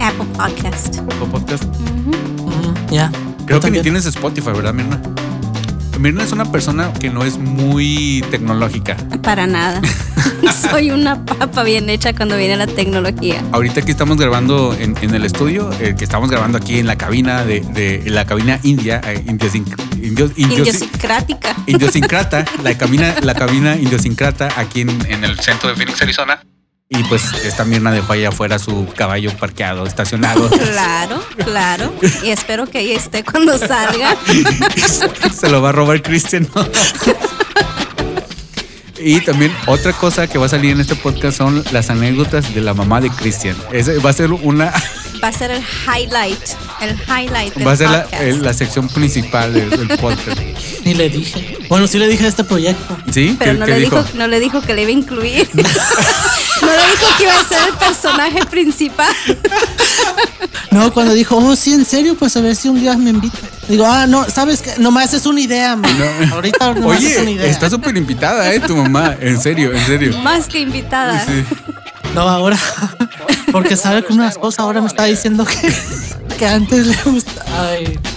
[0.00, 0.98] Apple Podcast.
[0.98, 1.64] Apple Podcast.
[1.64, 3.10] Mm, Ya.
[3.10, 3.82] Creo Yo que ni también.
[3.84, 5.00] tienes Spotify, ¿verdad, Mirna?
[5.98, 8.96] Mirna es una persona que no es muy tecnológica.
[9.22, 9.80] Para nada.
[10.70, 13.42] Soy una papa bien hecha cuando viene la tecnología.
[13.52, 16.96] Ahorita que estamos grabando en, en el estudio, eh, que estamos grabando aquí en la
[16.96, 19.64] cabina de, de- en la cabina india, eh, indiosin-
[20.02, 21.56] indio- indiosi- Idiosincrática.
[21.66, 26.40] idiosincrata, la cabina, la cabina idiosincrata aquí en, en el centro de Phoenix, Arizona.
[26.88, 30.48] Y pues esta Mirna dejó allá afuera su caballo parqueado, estacionado.
[30.76, 31.92] Claro, claro.
[32.22, 34.16] Y espero que ahí esté cuando salga.
[35.34, 36.48] Se lo va a robar Cristian.
[36.54, 36.66] ¿no?
[38.98, 42.60] Y también otra cosa que va a salir en este podcast son las anécdotas de
[42.60, 43.56] la mamá de Cristian.
[43.72, 44.72] Ese va a ser una
[45.22, 46.38] Va a ser el highlight.
[46.80, 48.06] El highlight del va a ser la,
[48.42, 50.38] la sección principal del, del podcast.
[50.84, 51.58] Ni le dije.
[51.68, 52.98] Bueno, sí le dije a este proyecto.
[53.12, 53.34] ¿Sí?
[53.38, 54.02] Pero ¿Qué, no qué le, dijo?
[54.02, 54.18] dijo?
[54.18, 55.48] no le dijo que le iba a incluir.
[56.66, 59.14] No le dijo que iba a ser el personaje principal.
[60.70, 63.38] No, cuando dijo, oh, sí, en serio, pues a ver si un día me invita.
[63.68, 64.74] Digo, ah, no, ¿sabes qué?
[64.78, 65.90] Nomás es una idea, man.
[66.32, 67.46] Ahorita nomás es una Oye, idea.
[67.46, 68.60] está súper invitada, ¿eh?
[68.60, 69.16] Tu mamá.
[69.20, 70.18] En serio, en serio.
[70.18, 71.24] Más que invitada.
[71.24, 71.44] Sí.
[72.14, 72.58] No, ahora.
[73.52, 75.72] Porque sabe que una esposa ahora me está diciendo que,
[76.38, 77.68] que antes le gustaba.
[77.70, 77.98] Ay.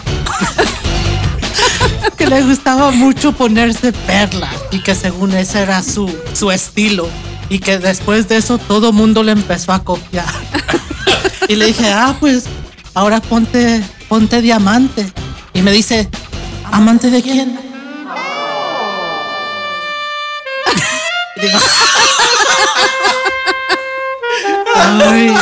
[2.18, 7.08] Que le gustaba mucho ponerse perla y que según ese era su, su estilo.
[7.50, 10.26] Y que después de eso todo mundo le empezó a copiar.
[11.48, 12.46] Y le dije, ah, pues
[12.94, 15.12] ahora ponte, ponte diamante.
[15.54, 16.08] Y me dice,
[16.72, 17.60] ¿amante de quién?
[21.42, 21.60] Digo,
[24.76, 25.34] ay,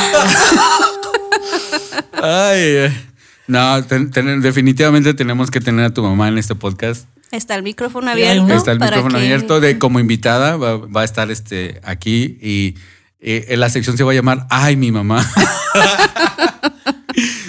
[2.22, 3.06] Ay, eh.
[3.48, 7.06] no, definitivamente tenemos que tener a tu mamá en este podcast.
[7.32, 8.54] Está el micrófono abierto.
[8.54, 10.58] Está el para micrófono que- abierto de como invitada.
[10.58, 12.76] Va, va a estar este aquí y
[13.20, 15.26] eh, la sección se va a llamar Ay, mi mamá.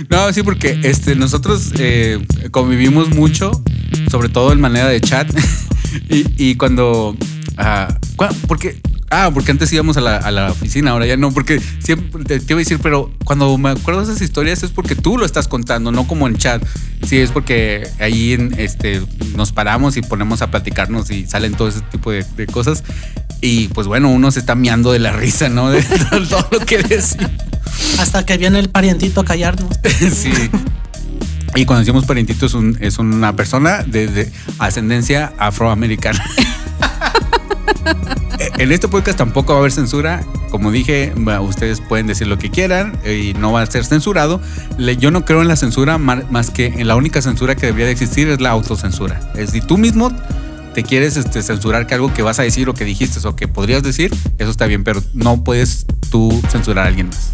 [0.08, 2.18] no, sí, porque este, nosotros eh,
[2.50, 3.50] convivimos mucho,
[4.10, 5.28] sobre todo en manera de chat.
[6.08, 7.16] y, y cuando.
[8.16, 8.80] cua- porque.
[9.10, 12.40] Ah, porque antes íbamos a la, a la oficina, ahora ya no, porque siempre te,
[12.40, 15.24] te iba a decir, pero cuando me acuerdo de esas historias es porque tú lo
[15.24, 16.62] estás contando, no como en chat.
[17.06, 19.00] Sí, es porque ahí en, este,
[19.34, 22.84] nos paramos y ponemos a platicarnos y salen todo ese tipo de, de cosas.
[23.40, 25.70] Y pues bueno, uno se está miando de la risa, ¿no?
[25.70, 25.80] De
[26.28, 27.30] todo lo que decimos.
[27.98, 29.70] hasta que viene el parientito a callarnos.
[30.12, 30.32] sí.
[31.54, 36.22] Y cuando decimos parientito es, un- es una persona de, de ascendencia afroamericana.
[38.58, 40.24] en este podcast tampoco va a haber censura.
[40.50, 44.40] Como dije, ustedes pueden decir lo que quieran y no va a ser censurado.
[44.98, 47.92] Yo no creo en la censura más que en la única censura que debería de
[47.92, 49.20] existir es la autocensura.
[49.36, 50.10] Es si tú mismo
[50.74, 53.48] te quieres este, censurar que algo que vas a decir o que dijiste o que
[53.48, 57.32] podrías decir, eso está bien, pero no puedes tú censurar a alguien más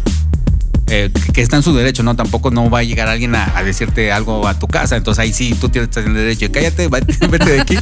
[0.87, 2.15] eh, que está en su derecho, ¿no?
[2.15, 4.95] Tampoco no va a llegar alguien a, decirte algo a tu casa.
[4.95, 6.47] Entonces ahí sí, tú tienes el derecho.
[6.51, 6.87] Cállate,
[7.29, 7.77] vete de aquí.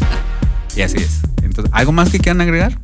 [0.76, 1.33] Y así es.
[1.44, 2.78] Entonces, ¿algo más que quieran agregar?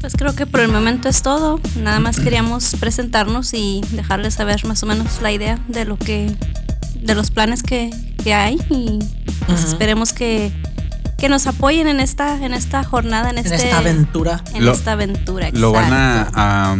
[0.00, 1.60] Pues creo que por el momento es todo.
[1.82, 6.34] Nada más queríamos presentarnos y dejarles saber más o menos la idea de lo que,
[7.00, 7.90] de los planes que,
[8.22, 8.98] que hay y
[9.46, 10.52] pues esperemos que,
[11.16, 14.42] que nos apoyen en esta, en esta jornada, en, En este, esta aventura.
[14.54, 15.48] en Lo- esta aventura.
[15.52, 16.40] ¿Lo van a, exacto.
[16.40, 16.76] a,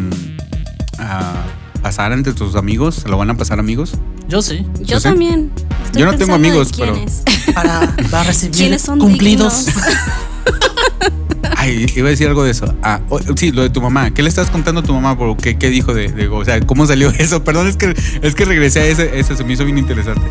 [0.99, 1.45] a
[1.83, 3.05] pasar entre tus amigos?
[3.07, 3.93] ¿Lo van a pasar amigos?
[4.29, 4.67] Yo sí.
[4.81, 5.51] Yo también.
[5.87, 7.23] Estoy Yo no tengo amigos, pero- quiénes.
[7.55, 9.67] Para, para recibir ¿Quiénes son cumplidos.
[11.57, 12.75] Ay, iba a decir algo de eso.
[12.83, 13.01] Ah,
[13.37, 14.11] sí, lo de tu mamá.
[14.11, 15.17] ¿Qué le estás contando a tu mamá?
[15.17, 17.43] Por ¿Qué, qué dijo de, de- O sea, ¿cómo salió eso?
[17.45, 20.23] Perdón, es que, es que regresé a ese, ese, se me hizo bien interesante.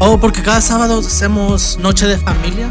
[0.00, 2.68] Oh, porque cada sábado hacemos noche de familia.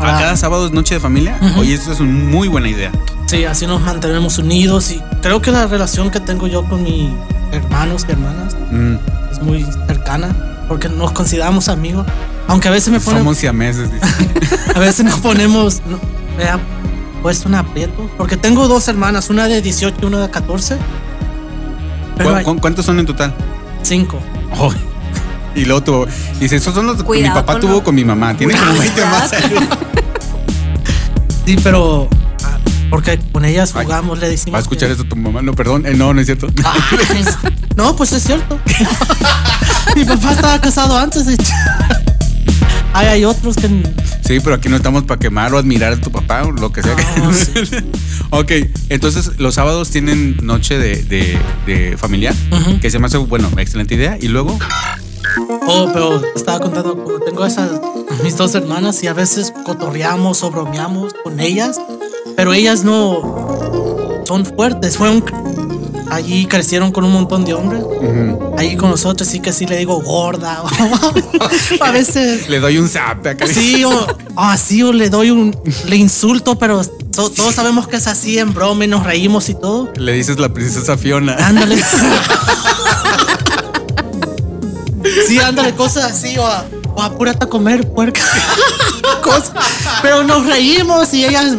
[0.00, 0.18] ¿A Ah.
[0.20, 1.38] cada sábado es noche de familia?
[1.40, 1.60] Ujú.
[1.60, 2.90] Oye, eso es una muy buena idea.
[3.26, 7.08] Sí, así nos mantenemos unidos y creo que la relación que tengo yo con mis
[7.52, 8.96] hermanos y hermanas Mm,
[9.32, 12.04] es muy cercana porque nos consideramos amigos.
[12.48, 13.88] Aunque a veces me ponen, somos siameses.
[14.74, 15.98] a veces nos ponemos, no,
[17.26, 20.76] puesto un aprieto porque tengo dos hermanas, una de 18 y una de 14.
[22.16, 23.34] Pero ¿Cu- hay cu- ¿Cuántos son en total?
[23.82, 24.20] cinco.
[24.60, 24.72] Oh,
[25.56, 26.06] Y luego tuvo,
[26.38, 28.36] dice, esos son los que mi papá con tuvo lo- con mi mamá.
[28.36, 29.30] Tiene como 20 más.
[31.46, 32.08] Sí, pero.
[32.44, 32.58] ah,
[32.90, 34.54] Porque con ellas Ay, jugamos, le decimos.
[34.54, 35.42] Va a escuchar que- esto tu mamá.
[35.42, 35.84] No, perdón.
[35.84, 36.46] Eh, no, no es cierto.
[37.76, 38.58] No, pues es cierto.
[39.96, 41.50] Mi papá estaba casado antes, de hecho.
[42.98, 43.68] Ay, hay otros que.
[44.26, 46.82] Sí, pero aquí no estamos para quemar o admirar a tu papá o lo que
[46.82, 46.96] sea.
[47.22, 47.32] No,
[47.64, 47.76] sí.
[48.30, 48.52] ok,
[48.88, 52.34] entonces los sábados tienen noche de, de- de familiar,
[52.80, 54.16] que se me hace, bueno, excelente idea.
[54.20, 54.58] Y luego,
[55.68, 57.70] Oh, pero estaba contando, tengo esas,
[58.22, 61.78] mis dos hermanas y a veces cotorreamos o bromeamos con ellas,
[62.36, 64.96] pero ellas no son fuertes.
[64.96, 65.22] Fueron,
[66.10, 67.82] allí crecieron con un montón de hombres.
[68.58, 70.62] Ahí con nosotros sí que sí le digo gorda.
[71.80, 73.46] a veces le doy un zap acá.
[73.46, 78.06] sí o así o le doy un, le insulto, pero to- todos sabemos que es
[78.06, 79.90] así en broma y nos reímos y todo.
[79.96, 81.34] Le dices la princesa Fiona.
[81.46, 81.76] Ándale.
[85.26, 86.44] Sí, ándale, cosas así, o,
[86.94, 88.20] o apúrate a comer puerca.
[89.22, 89.52] Cosas.
[90.02, 91.54] Pero nos reímos y ellas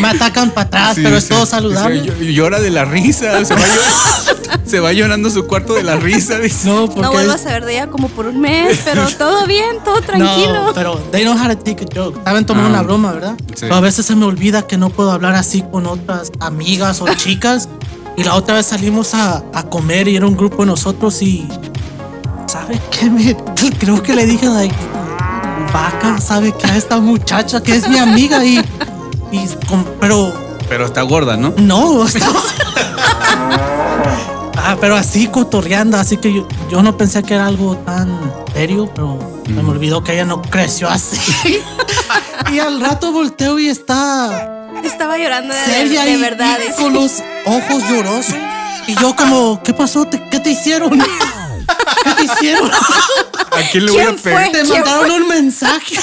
[0.00, 1.30] me atacan para atrás, Sí, pero es sí.
[1.30, 2.00] todo saludable.
[2.02, 3.44] Sí, ll- llora de la risa.
[3.44, 6.38] Se va, llor- se va llorando su cuarto de la risa.
[6.38, 6.68] dice.
[6.68, 9.76] No, porque No vuelvo a saber de ella como por un mes, pero todo bien,
[9.84, 10.66] todo tranquilo.
[10.66, 12.18] No, pero they know how to take a joke.
[12.24, 12.68] Saben tomar Ah.
[12.68, 13.34] una broma, ¿verdad?
[13.48, 13.54] Sí.
[13.62, 17.06] Pero a veces se me olvida que no puedo hablar así con otras amigas o
[17.16, 17.68] chicas.
[18.16, 21.48] Y la otra vez salimos a, a comer y era un grupo de nosotros y.
[22.46, 23.08] ¿Sabe qué?
[23.08, 23.34] Me,
[23.78, 24.74] creo que le dije, like,
[25.72, 26.66] vaca, ¿sabe qué?
[26.66, 28.62] A esta muchacha que es mi amiga y.
[29.32, 30.32] y con- pero
[30.68, 31.52] Pero está gorda, ¿no?
[31.58, 32.06] no,
[34.64, 38.16] Ah, pero así cotorreando, así que yo, yo no pensé que era algo tan
[38.54, 39.18] serio, pero
[39.48, 41.18] me olvidó que ella no creció así.
[42.52, 46.58] y al rato volteo y está Estaba llorando de, seria de y, verdad.
[46.68, 48.34] y con los ojos llorosos.
[48.86, 50.04] Y yo como, ¿qué pasó?
[50.04, 50.90] ¿Te- ¿Qué te hicieron?
[51.00, 52.70] ¿Qué te hicieron?
[52.70, 54.42] ¿A quién le voy a ¿Quién pegar?
[54.44, 54.52] fue?
[54.52, 55.96] Te ¿Quién mandaron un mensaje.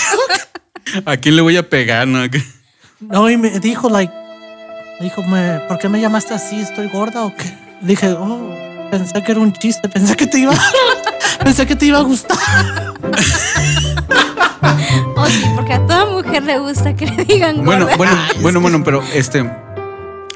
[1.05, 2.07] ¿A quién le voy a pegar?
[2.07, 2.19] No?
[3.01, 4.11] No, y me dijo, like,
[4.99, 6.59] dijo, me, ¿por qué me llamaste así?
[6.59, 7.53] ¿Estoy gorda o qué?
[7.81, 8.53] Dije, oh,
[8.91, 10.53] pensé que era un chiste, pensé que te iba,
[11.43, 12.37] pensé que te iba a gustar.
[15.15, 17.97] Oh, sí, porque a toda mujer le gusta que le digan Bueno, gorda.
[17.97, 19.39] bueno, bueno, bueno, pero este.
[19.39, 19.47] eh,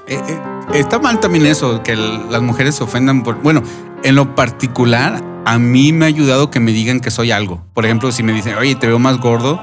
[0.07, 0.39] eh,
[0.73, 3.41] está mal también eso, que el- las mujeres se ofendan por.
[3.41, 3.61] Bueno,
[4.03, 7.63] en lo particular, a mí me ha ayudado que me digan que soy algo.
[7.73, 9.61] Por ejemplo, si me dicen, oye, te veo más gordo,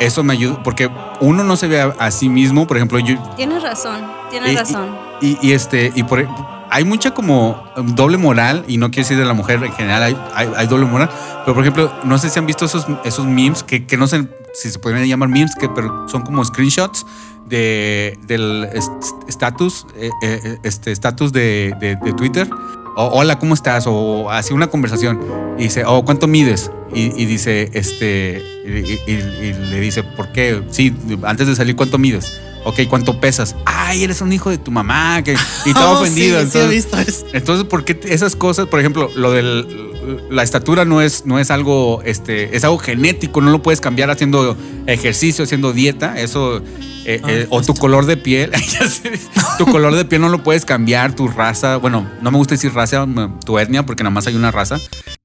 [0.00, 0.62] eso me ayuda.
[0.62, 2.66] Porque uno no se ve a, a sí mismo.
[2.66, 3.16] Por ejemplo, yo.
[3.36, 4.88] Tienes razón, tienes y- razón.
[5.20, 6.26] Y, y este, y por
[6.72, 10.16] hay mucha como doble moral, y no quiero decir de la mujer en general, hay,
[10.34, 11.10] hay, hay doble moral.
[11.44, 14.28] Pero por ejemplo, no sé si han visto esos, esos memes que, que no sé
[14.54, 17.04] si se podrían llamar memes, que, pero son como screenshots
[17.44, 18.88] de, del est-
[19.28, 22.48] estatus, eh, eh, este estatus de, de- de Twitter.
[22.96, 23.84] O, hola, ¿cómo estás?
[23.86, 25.20] O así una conversación.
[25.58, 26.70] Y dice, oh, ¿cuánto mides?
[26.94, 28.70] Y, y dice, este, y,
[29.10, 30.62] y- y le dice, ¿por qué?
[30.70, 32.32] Sí, antes de salir, ¿cuánto mides?
[32.64, 33.56] Ok, ¿cuánto pesas?
[33.64, 35.22] Ay, eres un hijo de tu mamá.
[35.22, 35.32] Que,
[35.64, 36.40] y estaba Oh, ofendido.
[36.42, 37.26] Sí, sí, he entonces- visto eso.
[37.32, 39.42] entonces, ¿por qué esas cosas, por ejemplo, lo de
[40.30, 44.10] la estatura no es, no es algo, este, es algo genético, no lo puedes cambiar
[44.10, 46.62] haciendo ejercicio, haciendo dieta, eso,
[47.04, 48.50] eh, Ah, eh, o tu color de piel,
[49.58, 52.72] tu color de piel no lo puedes cambiar, tu raza, bueno, no me gusta decir
[52.74, 53.06] raza,
[53.44, 54.78] tu etnia, porque nada más hay una raza,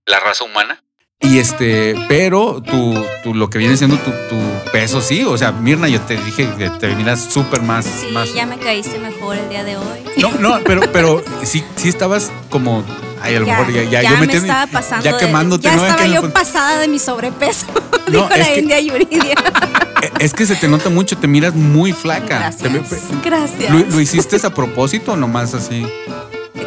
[0.06, 0.82] la raza humana.
[1.22, 5.52] Y este, pero tu, tu- lo que viene siendo tu, tu peso, sí, o sea,
[5.54, 8.34] Mirna, yo te dije que te miras súper más, Sí, más.
[8.34, 10.00] ya me caíste mejor el día de hoy.
[10.18, 12.84] No, no, pero, pero sí, sí estabas como.
[13.26, 15.04] Ay, a lo mejor ya, ya, yo me metí- estaba pasando.
[15.06, 15.86] Ya de- quemándote, ya ¿no?
[15.86, 17.66] estaba Que- yo pasada de mi sobrepeso.
[18.08, 19.36] No, dijo la que- India Yuridia.
[20.20, 22.38] Es que se te nota mucho, te miras muy flaca.
[22.38, 22.72] Gracias.
[22.72, 23.72] Te Gracias.
[23.72, 25.84] ¿Lo, lo hiciste a propósito o nomás así?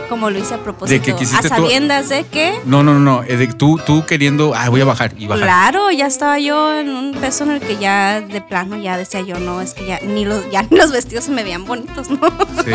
[0.09, 0.99] Como lo hice a propósito.
[0.99, 2.59] De que quisiste a tú- sabiendas de que.
[2.64, 5.44] No, no, no, eh, de tú, tú queriendo, ah, voy a bajar y bajar.
[5.44, 9.21] Claro, ya estaba yo en un peso en el que ya de plano ya decía
[9.21, 12.11] yo, no, es que ya ni los, ya ni los vestidos se me veían bonitos,
[12.11, 12.18] ¿no?
[12.64, 12.73] Sí.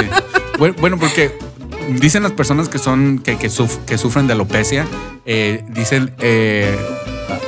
[0.79, 1.37] Bueno, porque
[1.89, 4.85] dicen las personas que son, que, que, suf- que sufren de alopecia,
[5.25, 6.77] eh, dicen, eh,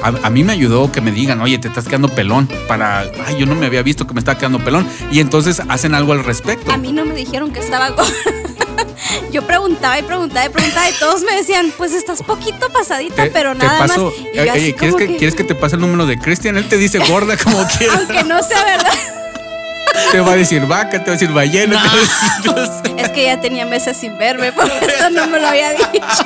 [0.04, 3.38] a, a mí me ayudó que me digan, oye, te estás quedando pelón, para, ay,
[3.40, 6.24] yo no me había visto que me estaba quedando pelón, y entonces hacen algo al
[6.24, 6.72] respecto.
[6.72, 8.06] A mí no me dijeron que estaba gorda.
[9.32, 13.32] Yo preguntaba y preguntaba y preguntaba y todos me decían, pues estás poquito pasadita, Te-
[13.32, 14.14] pero te nada paso- más.
[14.34, 16.06] Y yo eh, así eh, ¿quieres, como que, que- ¿Quieres que te pase el número
[16.06, 16.58] de Cristian?
[16.58, 17.98] Él te dice gorda como quieras.
[18.00, 18.94] Aunque no sea verdad.
[20.12, 21.82] Te va a decir vaca, te va a decir ballena.
[22.44, 25.40] te va a decir- Es que ya tenía meses sin verme, por eso no me
[25.40, 26.26] lo había dicho.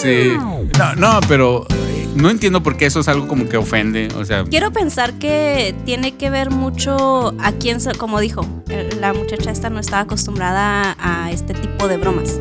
[0.00, 0.32] Sí.
[0.78, 4.08] No, no, pero eh, no entiendo por qué eso es algo como que ofende.
[4.16, 8.88] O sea, Quiero pensar que tiene que ver mucho a quién, se- como dijo, eh,
[9.00, 12.40] la muchacha esta no estaba acostumbrada a este tipo de bromas.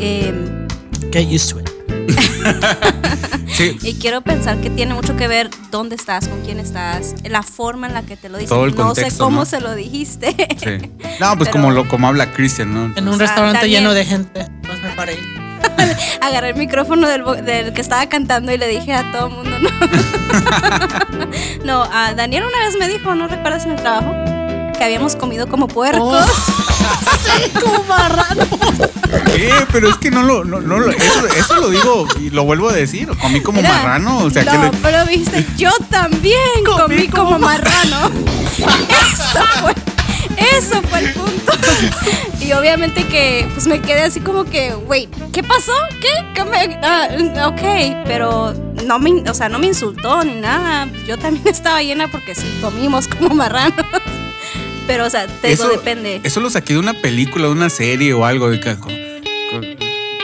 [0.00, 0.66] Em,
[1.12, 1.70] Get used to it.
[3.60, 3.78] Sí.
[3.82, 7.86] Y quiero pensar que tiene mucho que ver dónde estás, con quién estás, la forma
[7.88, 8.56] en la que te lo dicen.
[8.56, 9.44] Todo el no sé cómo ¿no?
[9.44, 10.34] se lo dijiste.
[10.58, 10.90] Sí.
[11.20, 12.96] No, pues Pero- como lo como habla Christian, ¿no?
[12.96, 14.46] En un restaurante lleno de gente.
[14.62, 15.18] Pues me paré.
[16.22, 19.50] Agarré el micrófono del, del que estaba cantando y le dije a todo el mundo,
[19.58, 19.68] no.
[21.64, 24.14] no, a Daniel una vez me dijo, ¿no recuerdas en el trabajo?
[24.80, 26.24] Que habíamos comido como puercos.
[27.22, 28.46] sí, como marrano.
[29.26, 29.52] ¿Qué?
[29.70, 32.70] Pero es que no lo, no, no lo- eso, eso lo digo y lo vuelvo
[32.70, 33.06] a decir.
[33.20, 34.20] Comí como marrano.
[34.20, 38.10] O sea, no, que le- pero viste, yo también comí, como, marrano.
[38.56, 39.74] Eso fue,
[40.56, 41.52] eso fue el punto.
[42.40, 45.74] Y obviamente que pues me quedé así como que, wait, ¿qué pasó?
[46.00, 46.08] ¿Qué?
[46.34, 48.54] ¿Qué me- ah, ok, pero
[48.86, 50.88] no me, o sea, no me insultó ni nada.
[51.06, 53.74] Yo también estaba llena porque sí comimos como marranos.
[54.90, 56.20] Pero, o sea, te digo, depende.
[56.24, 58.50] Eso lo saqué de una película, de una serie o algo.
[58.50, 58.96] De que, como,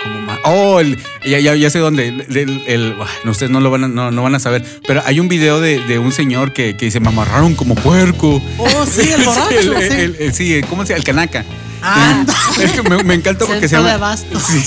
[0.02, 2.08] como ma- oh, el- ya, ya, ya sé dónde.
[2.08, 4.64] El, el- el- ah, no, ustedes no lo van a, no, no van a saber.
[4.86, 8.42] Pero hay un video de, de un señor que, que dice, me amarraron como puerco.
[8.58, 9.50] Oh, sí, el borracho.
[9.58, 10.00] el, el- sí.
[10.00, 10.98] el- el- sí, ¿cómo se llama?
[10.98, 11.44] El canaca.
[11.82, 12.34] Anda.
[12.60, 14.06] Es que me, me encanta porque se Centro de llama.
[14.06, 14.42] abastos.
[14.42, 14.62] Sí.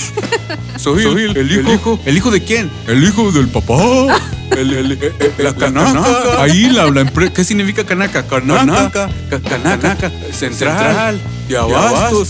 [0.76, 2.30] Soy, el, el hijo, el hijo.
[2.30, 2.70] de quién?
[2.86, 3.76] El hijo del papá.
[4.50, 6.42] El- el- el- el- la canaca.
[6.42, 8.26] Ahí la, la empre- ¿Qué significa canaca?
[8.26, 9.08] Canaca.
[9.30, 10.10] ca- Canaca.
[10.32, 11.20] Central.
[11.48, 12.28] De abastos.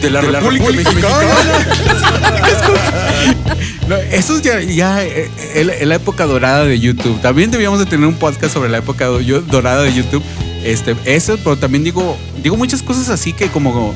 [0.00, 1.06] De la, República, Mexicana.
[3.88, 7.20] No, eso es ya, ya eh, eh, es la época dorada de YouTube.
[7.20, 10.22] También debíamos de tener un podcast sobre la época dorada de YouTube.
[10.66, 13.94] Este, eso, pero también digo, digo muchas cosas así que como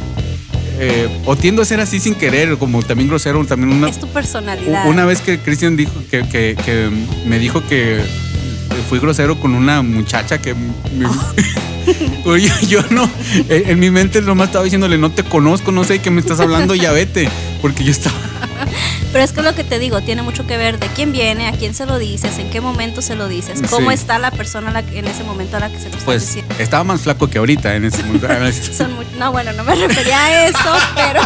[0.78, 4.06] eh, o tiendo a ser así sin querer, como también grosero, también una, es tu
[4.08, 4.88] personalidad.
[4.88, 6.88] una vez que Cristian dijo que, que- que
[7.26, 8.00] me dijo que
[8.88, 11.06] fui grosero con una muchacha que me-
[12.24, 13.10] Oye, yo no,
[13.48, 16.20] en, en mi mente nomás estaba diciéndole, no te conozco, no sé de qué me
[16.20, 17.28] estás hablando, ya vete,
[17.60, 18.14] porque yo estaba...
[19.12, 21.52] Pero es que lo que te digo tiene mucho que ver de quién viene, a
[21.52, 23.94] quién se lo dices, en qué momento se lo dices, cómo Sí.
[23.94, 26.54] está la persona la en ese momento a la que se lo estás Pues diciendo.
[26.60, 28.28] estaba más flaco que ahorita en ese momento.
[28.76, 30.58] Son muy- no, bueno, no me refería a eso,
[30.94, 31.20] pero,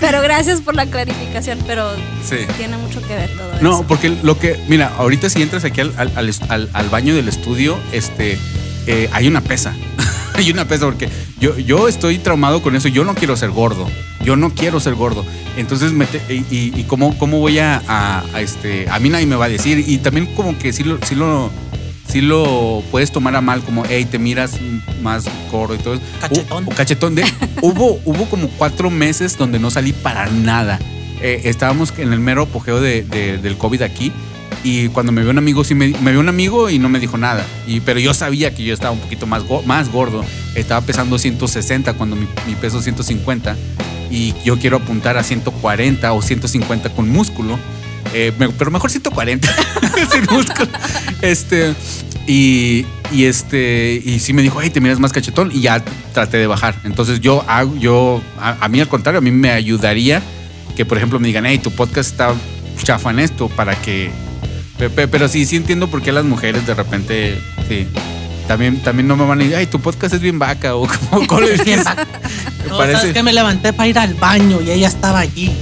[0.00, 1.92] pero gracias por la clarificación, pero
[2.26, 2.38] Sí.
[2.56, 3.84] tiene mucho que ver todo No, eso.
[3.86, 7.78] porque lo que, mira, ahorita si entras aquí al, al- al- al baño del estudio,
[7.92, 8.38] este,
[8.86, 9.74] eh, hay una pesa.
[10.34, 11.10] hay una pesa porque
[11.40, 12.88] yo, yo estoy traumado con eso.
[12.88, 13.86] Yo no quiero ser gordo.
[14.28, 15.24] Yo no quiero ser gordo.
[15.56, 19.08] Entonces, me te- y, y- y cómo, cómo voy a, a- a, este, a mí
[19.08, 19.82] nadie me va a decir.
[19.88, 21.50] Y también como que sí lo, sí lo,
[22.06, 24.58] sí lo puedes tomar a mal, como, hey, te miras
[25.02, 26.02] más gordo y todo eso.
[26.20, 26.66] Cachetón.
[26.66, 27.14] Cachetón.
[27.14, 27.24] De,
[27.62, 30.78] hubo, hubo como cuatro meses donde no salí para nada.
[31.22, 34.12] Eh, estábamos en el mero apogeo de- de- del COVID aquí.
[34.62, 37.00] Y cuando me vio un amigo, sí me, me vio un amigo y no me
[37.00, 37.46] dijo nada.
[37.66, 40.22] Y, pero yo sabía que yo estaba un poquito más, más gordo.
[40.54, 43.56] Estaba pesando 160 cuando mi, mi peso es 150.
[44.10, 47.58] Y yo quiero apuntar a 140 o 150 con músculo.
[48.14, 49.48] Eh, pero mejor 140
[50.12, 50.68] sin músculo.
[51.20, 51.74] Este,
[52.26, 55.50] y, y este, y sí me dijo, hey, te miras más cachetón.
[55.52, 55.82] Y ya
[56.14, 56.74] traté de bajar.
[56.84, 57.44] Entonces yo
[57.78, 60.22] yo, a, mí al contrario, a mí me ayudaría
[60.76, 62.34] que, por ejemplo, me digan, hey, tu podcast está
[62.82, 64.10] chafa en esto para que.
[64.78, 67.38] pe- pe- Pero sí, sí entiendo por qué las mujeres de repente.
[68.46, 71.26] También, también no me van a decir, ay, tu podcast es bien vaca o como,
[71.26, 71.58] ¿cómo le?
[72.68, 75.52] No, parece- sabes que me levanté para ir al baño y ella estaba allí.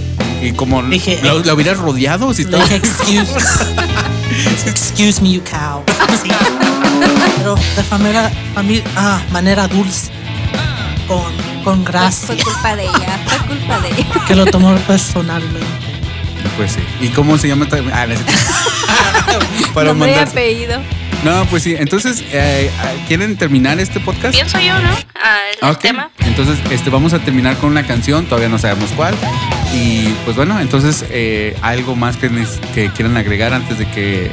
[0.43, 3.33] Y como Dije, ¿lo, eh, hubieras rodeado si estaba- dije, excuse,
[4.67, 5.83] excuse me, you cow.
[6.23, 6.29] Sí.
[7.39, 10.11] Pero de manera, fami- ah, manera dulce.
[11.09, 11.23] Con,
[11.63, 12.37] con Fue gracia.
[12.43, 14.25] culpa de ella, fue culpa de ella.
[14.27, 15.67] Que lo tomó personalmente.
[16.57, 16.81] Pues sí.
[17.01, 17.79] ¿Y cómo se llama esta?
[17.93, 18.07] Ah.
[19.75, 20.29] Para Nombre mandar.
[20.29, 20.81] apellido.
[21.27, 21.75] No, pues sí.
[21.79, 22.71] Entonces, eh,
[23.09, 24.35] ¿quieren terminar este podcast?
[24.35, 24.91] Pienso yo, ¿no?
[25.63, 26.11] Ah, tema.
[26.21, 29.15] Entonces, este, vamos a terminar con una canción, todavía no sabemos cuál.
[29.75, 32.31] Y pues bueno, entonces, eh, algo más que,
[32.75, 34.31] que quieran agregar antes de que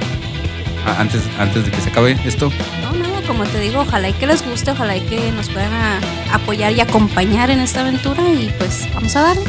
[0.99, 2.51] antes, antes de que se acabe esto.
[2.81, 5.73] No, nada, como te digo, ojalá y que les guste, ojalá y que nos puedan
[5.73, 5.99] a-
[6.33, 9.43] apoyar y acompañar en esta aventura y pues vamos a darle.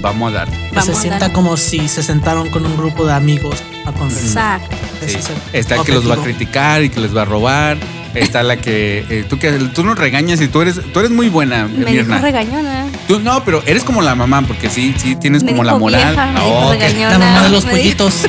[0.00, 0.48] Vamos a dar.
[0.50, 1.34] Que Vamos se sienta darle.
[1.34, 4.60] como si se sentaron con un grupo de amigos a conversar.
[5.06, 5.16] Sí.
[5.16, 7.76] es Está el que los va a criticar y que les va a robar.
[8.14, 11.28] Está la que eh, tú que tú nos regañas y tú eres tú eres muy
[11.28, 12.14] buena, Me Mirna.
[12.16, 12.86] dijo regañona.
[13.08, 16.14] Tú no, pero eres como la mamá porque sí sí tienes Me como la moral.
[16.14, 17.10] vieja, me Ah, dijo regañona.
[17.10, 18.14] La mamá de los pollitos.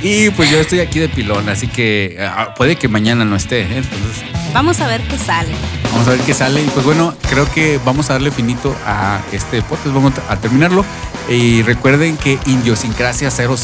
[0.00, 3.62] Y pues yo estoy aquí de pilón, así que ah, puede que mañana no esté,
[3.62, 3.66] ¿eh?
[3.78, 4.22] entonces
[4.54, 5.50] Vamos a ver qué sale.
[5.98, 6.62] Vamos a ver qué sale.
[6.62, 9.92] Y pues bueno, creo que vamos a darle finito a este podcast.
[9.92, 10.84] Vamos a terminarlo.
[11.28, 13.56] Y recuerden que Idiosincrasia 000.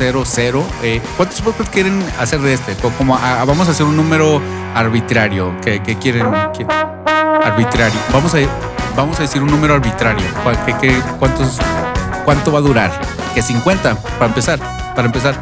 [0.82, 2.74] eh, ¿Cuántos podcasts quieren hacer de este?
[2.74, 4.43] Co- Como ah, vamos a hacer un número
[4.74, 5.55] arbitrario.
[5.62, 6.26] ¿Qué, qué quieren?
[6.59, 6.66] ¿Qué?
[6.68, 8.01] Arbitrario.
[8.12, 8.39] Vamos a,
[8.97, 10.26] vamos a decir un número arbitrario.
[10.43, 11.59] ¿Cuál- qué- qué- cuántos,
[12.24, 13.01] ¿Cuánto va a durar?
[13.35, 13.95] ¿Que 50?
[13.95, 14.59] Para empezar.
[14.97, 15.35] Para empezar.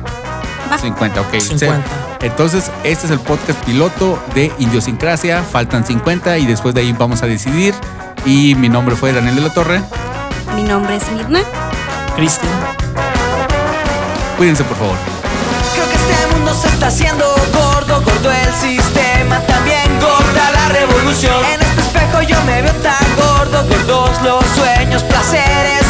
[0.70, 0.76] Va.
[0.76, 1.40] 50, ok.
[1.40, 2.11] 50.
[2.22, 5.42] Entonces, este es el podcast piloto de Idiosincrasia.
[5.42, 7.74] Faltan 50 y después de ahí vamos a decidir.
[8.24, 9.82] Y mi nombre fue Daniel de la Torre.
[10.54, 11.42] Mi nombre es Mirna.
[12.14, 12.52] Cristian.
[14.36, 14.96] Cuídense, por favor.
[15.74, 21.44] Creo que este mundo se está haciendo gordo, gordo el sistema, también gorda la revolución.
[21.54, 25.81] En este espejo yo me veo tan gordo, gordos los sueños, placeres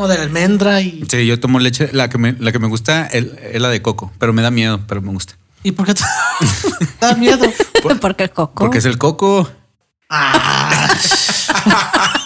[0.00, 1.04] como de almendra y.
[1.10, 1.90] Sí, yo tomo leche.
[1.92, 4.50] La que me, la que me gusta es, es la de coco, pero me da
[4.50, 5.34] miedo, pero me gusta.
[5.62, 6.02] ¿Y por qué te
[7.00, 7.46] da miedo?
[8.00, 8.54] Porque el coco.
[8.64, 9.48] Porque es el coco.
[10.08, 10.88] Ah,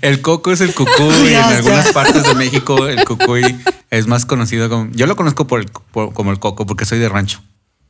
[0.00, 0.94] El coco es el cucuy.
[1.26, 1.48] En ya.
[1.48, 3.42] algunas partes de México, el cucuy
[3.90, 4.90] es más conocido como.
[4.92, 7.40] Yo lo conozco por el, por- como el coco, porque soy de rancho.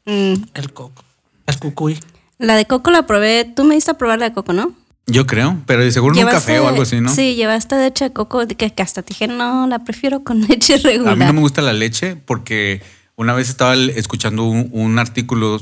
[0.07, 1.05] Mm, el coco.
[1.47, 2.01] El cucuy.
[2.39, 3.45] La de coco la probé.
[3.45, 4.73] Tú me diste a probar la de coco, ¿no?
[5.09, 7.11] Yo creo, pero de seguro en un café o algo así, ¿no?
[7.15, 10.79] Sí, llevaste leche de coco que, que hasta te dije, no, la prefiero con leche
[10.79, 11.13] regular.
[11.13, 12.83] A mí no me gusta la leche porque
[13.15, 15.61] una vez estaba escuchando un, un artículo,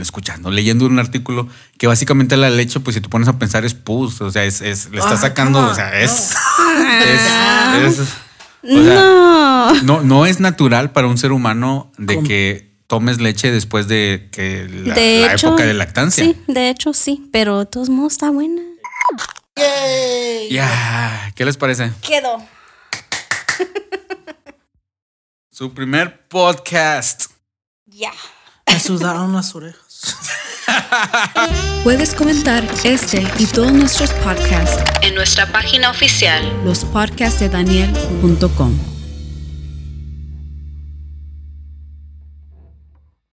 [0.00, 1.46] escuchando, leyendo un artículo
[1.78, 4.60] que básicamente la leche, pues si te pones a pensar es pus, o sea, es,
[4.60, 7.78] es le está Ah, sacando, o sea, es, Ah.
[7.86, 8.08] es, es-
[8.62, 9.82] o sea, no.
[9.84, 12.26] no, no es natural para un ser humano de ¿Cómo?
[12.26, 16.24] que tomes leche después de que la, de la hecho, época de lactancia.
[16.24, 18.60] Sí, de hecho sí, pero de todos modos está buena.
[20.50, 21.90] Ya, ¿qué les parece?
[22.02, 22.38] Quedó.
[25.50, 27.26] Su primer podcast.
[27.86, 28.12] Ya.
[28.66, 30.16] Me sudaron las orejas.
[31.84, 38.99] Puedes comentar este y todos nuestros podcasts En nuestra página oficial lospodcastdedaniel.com.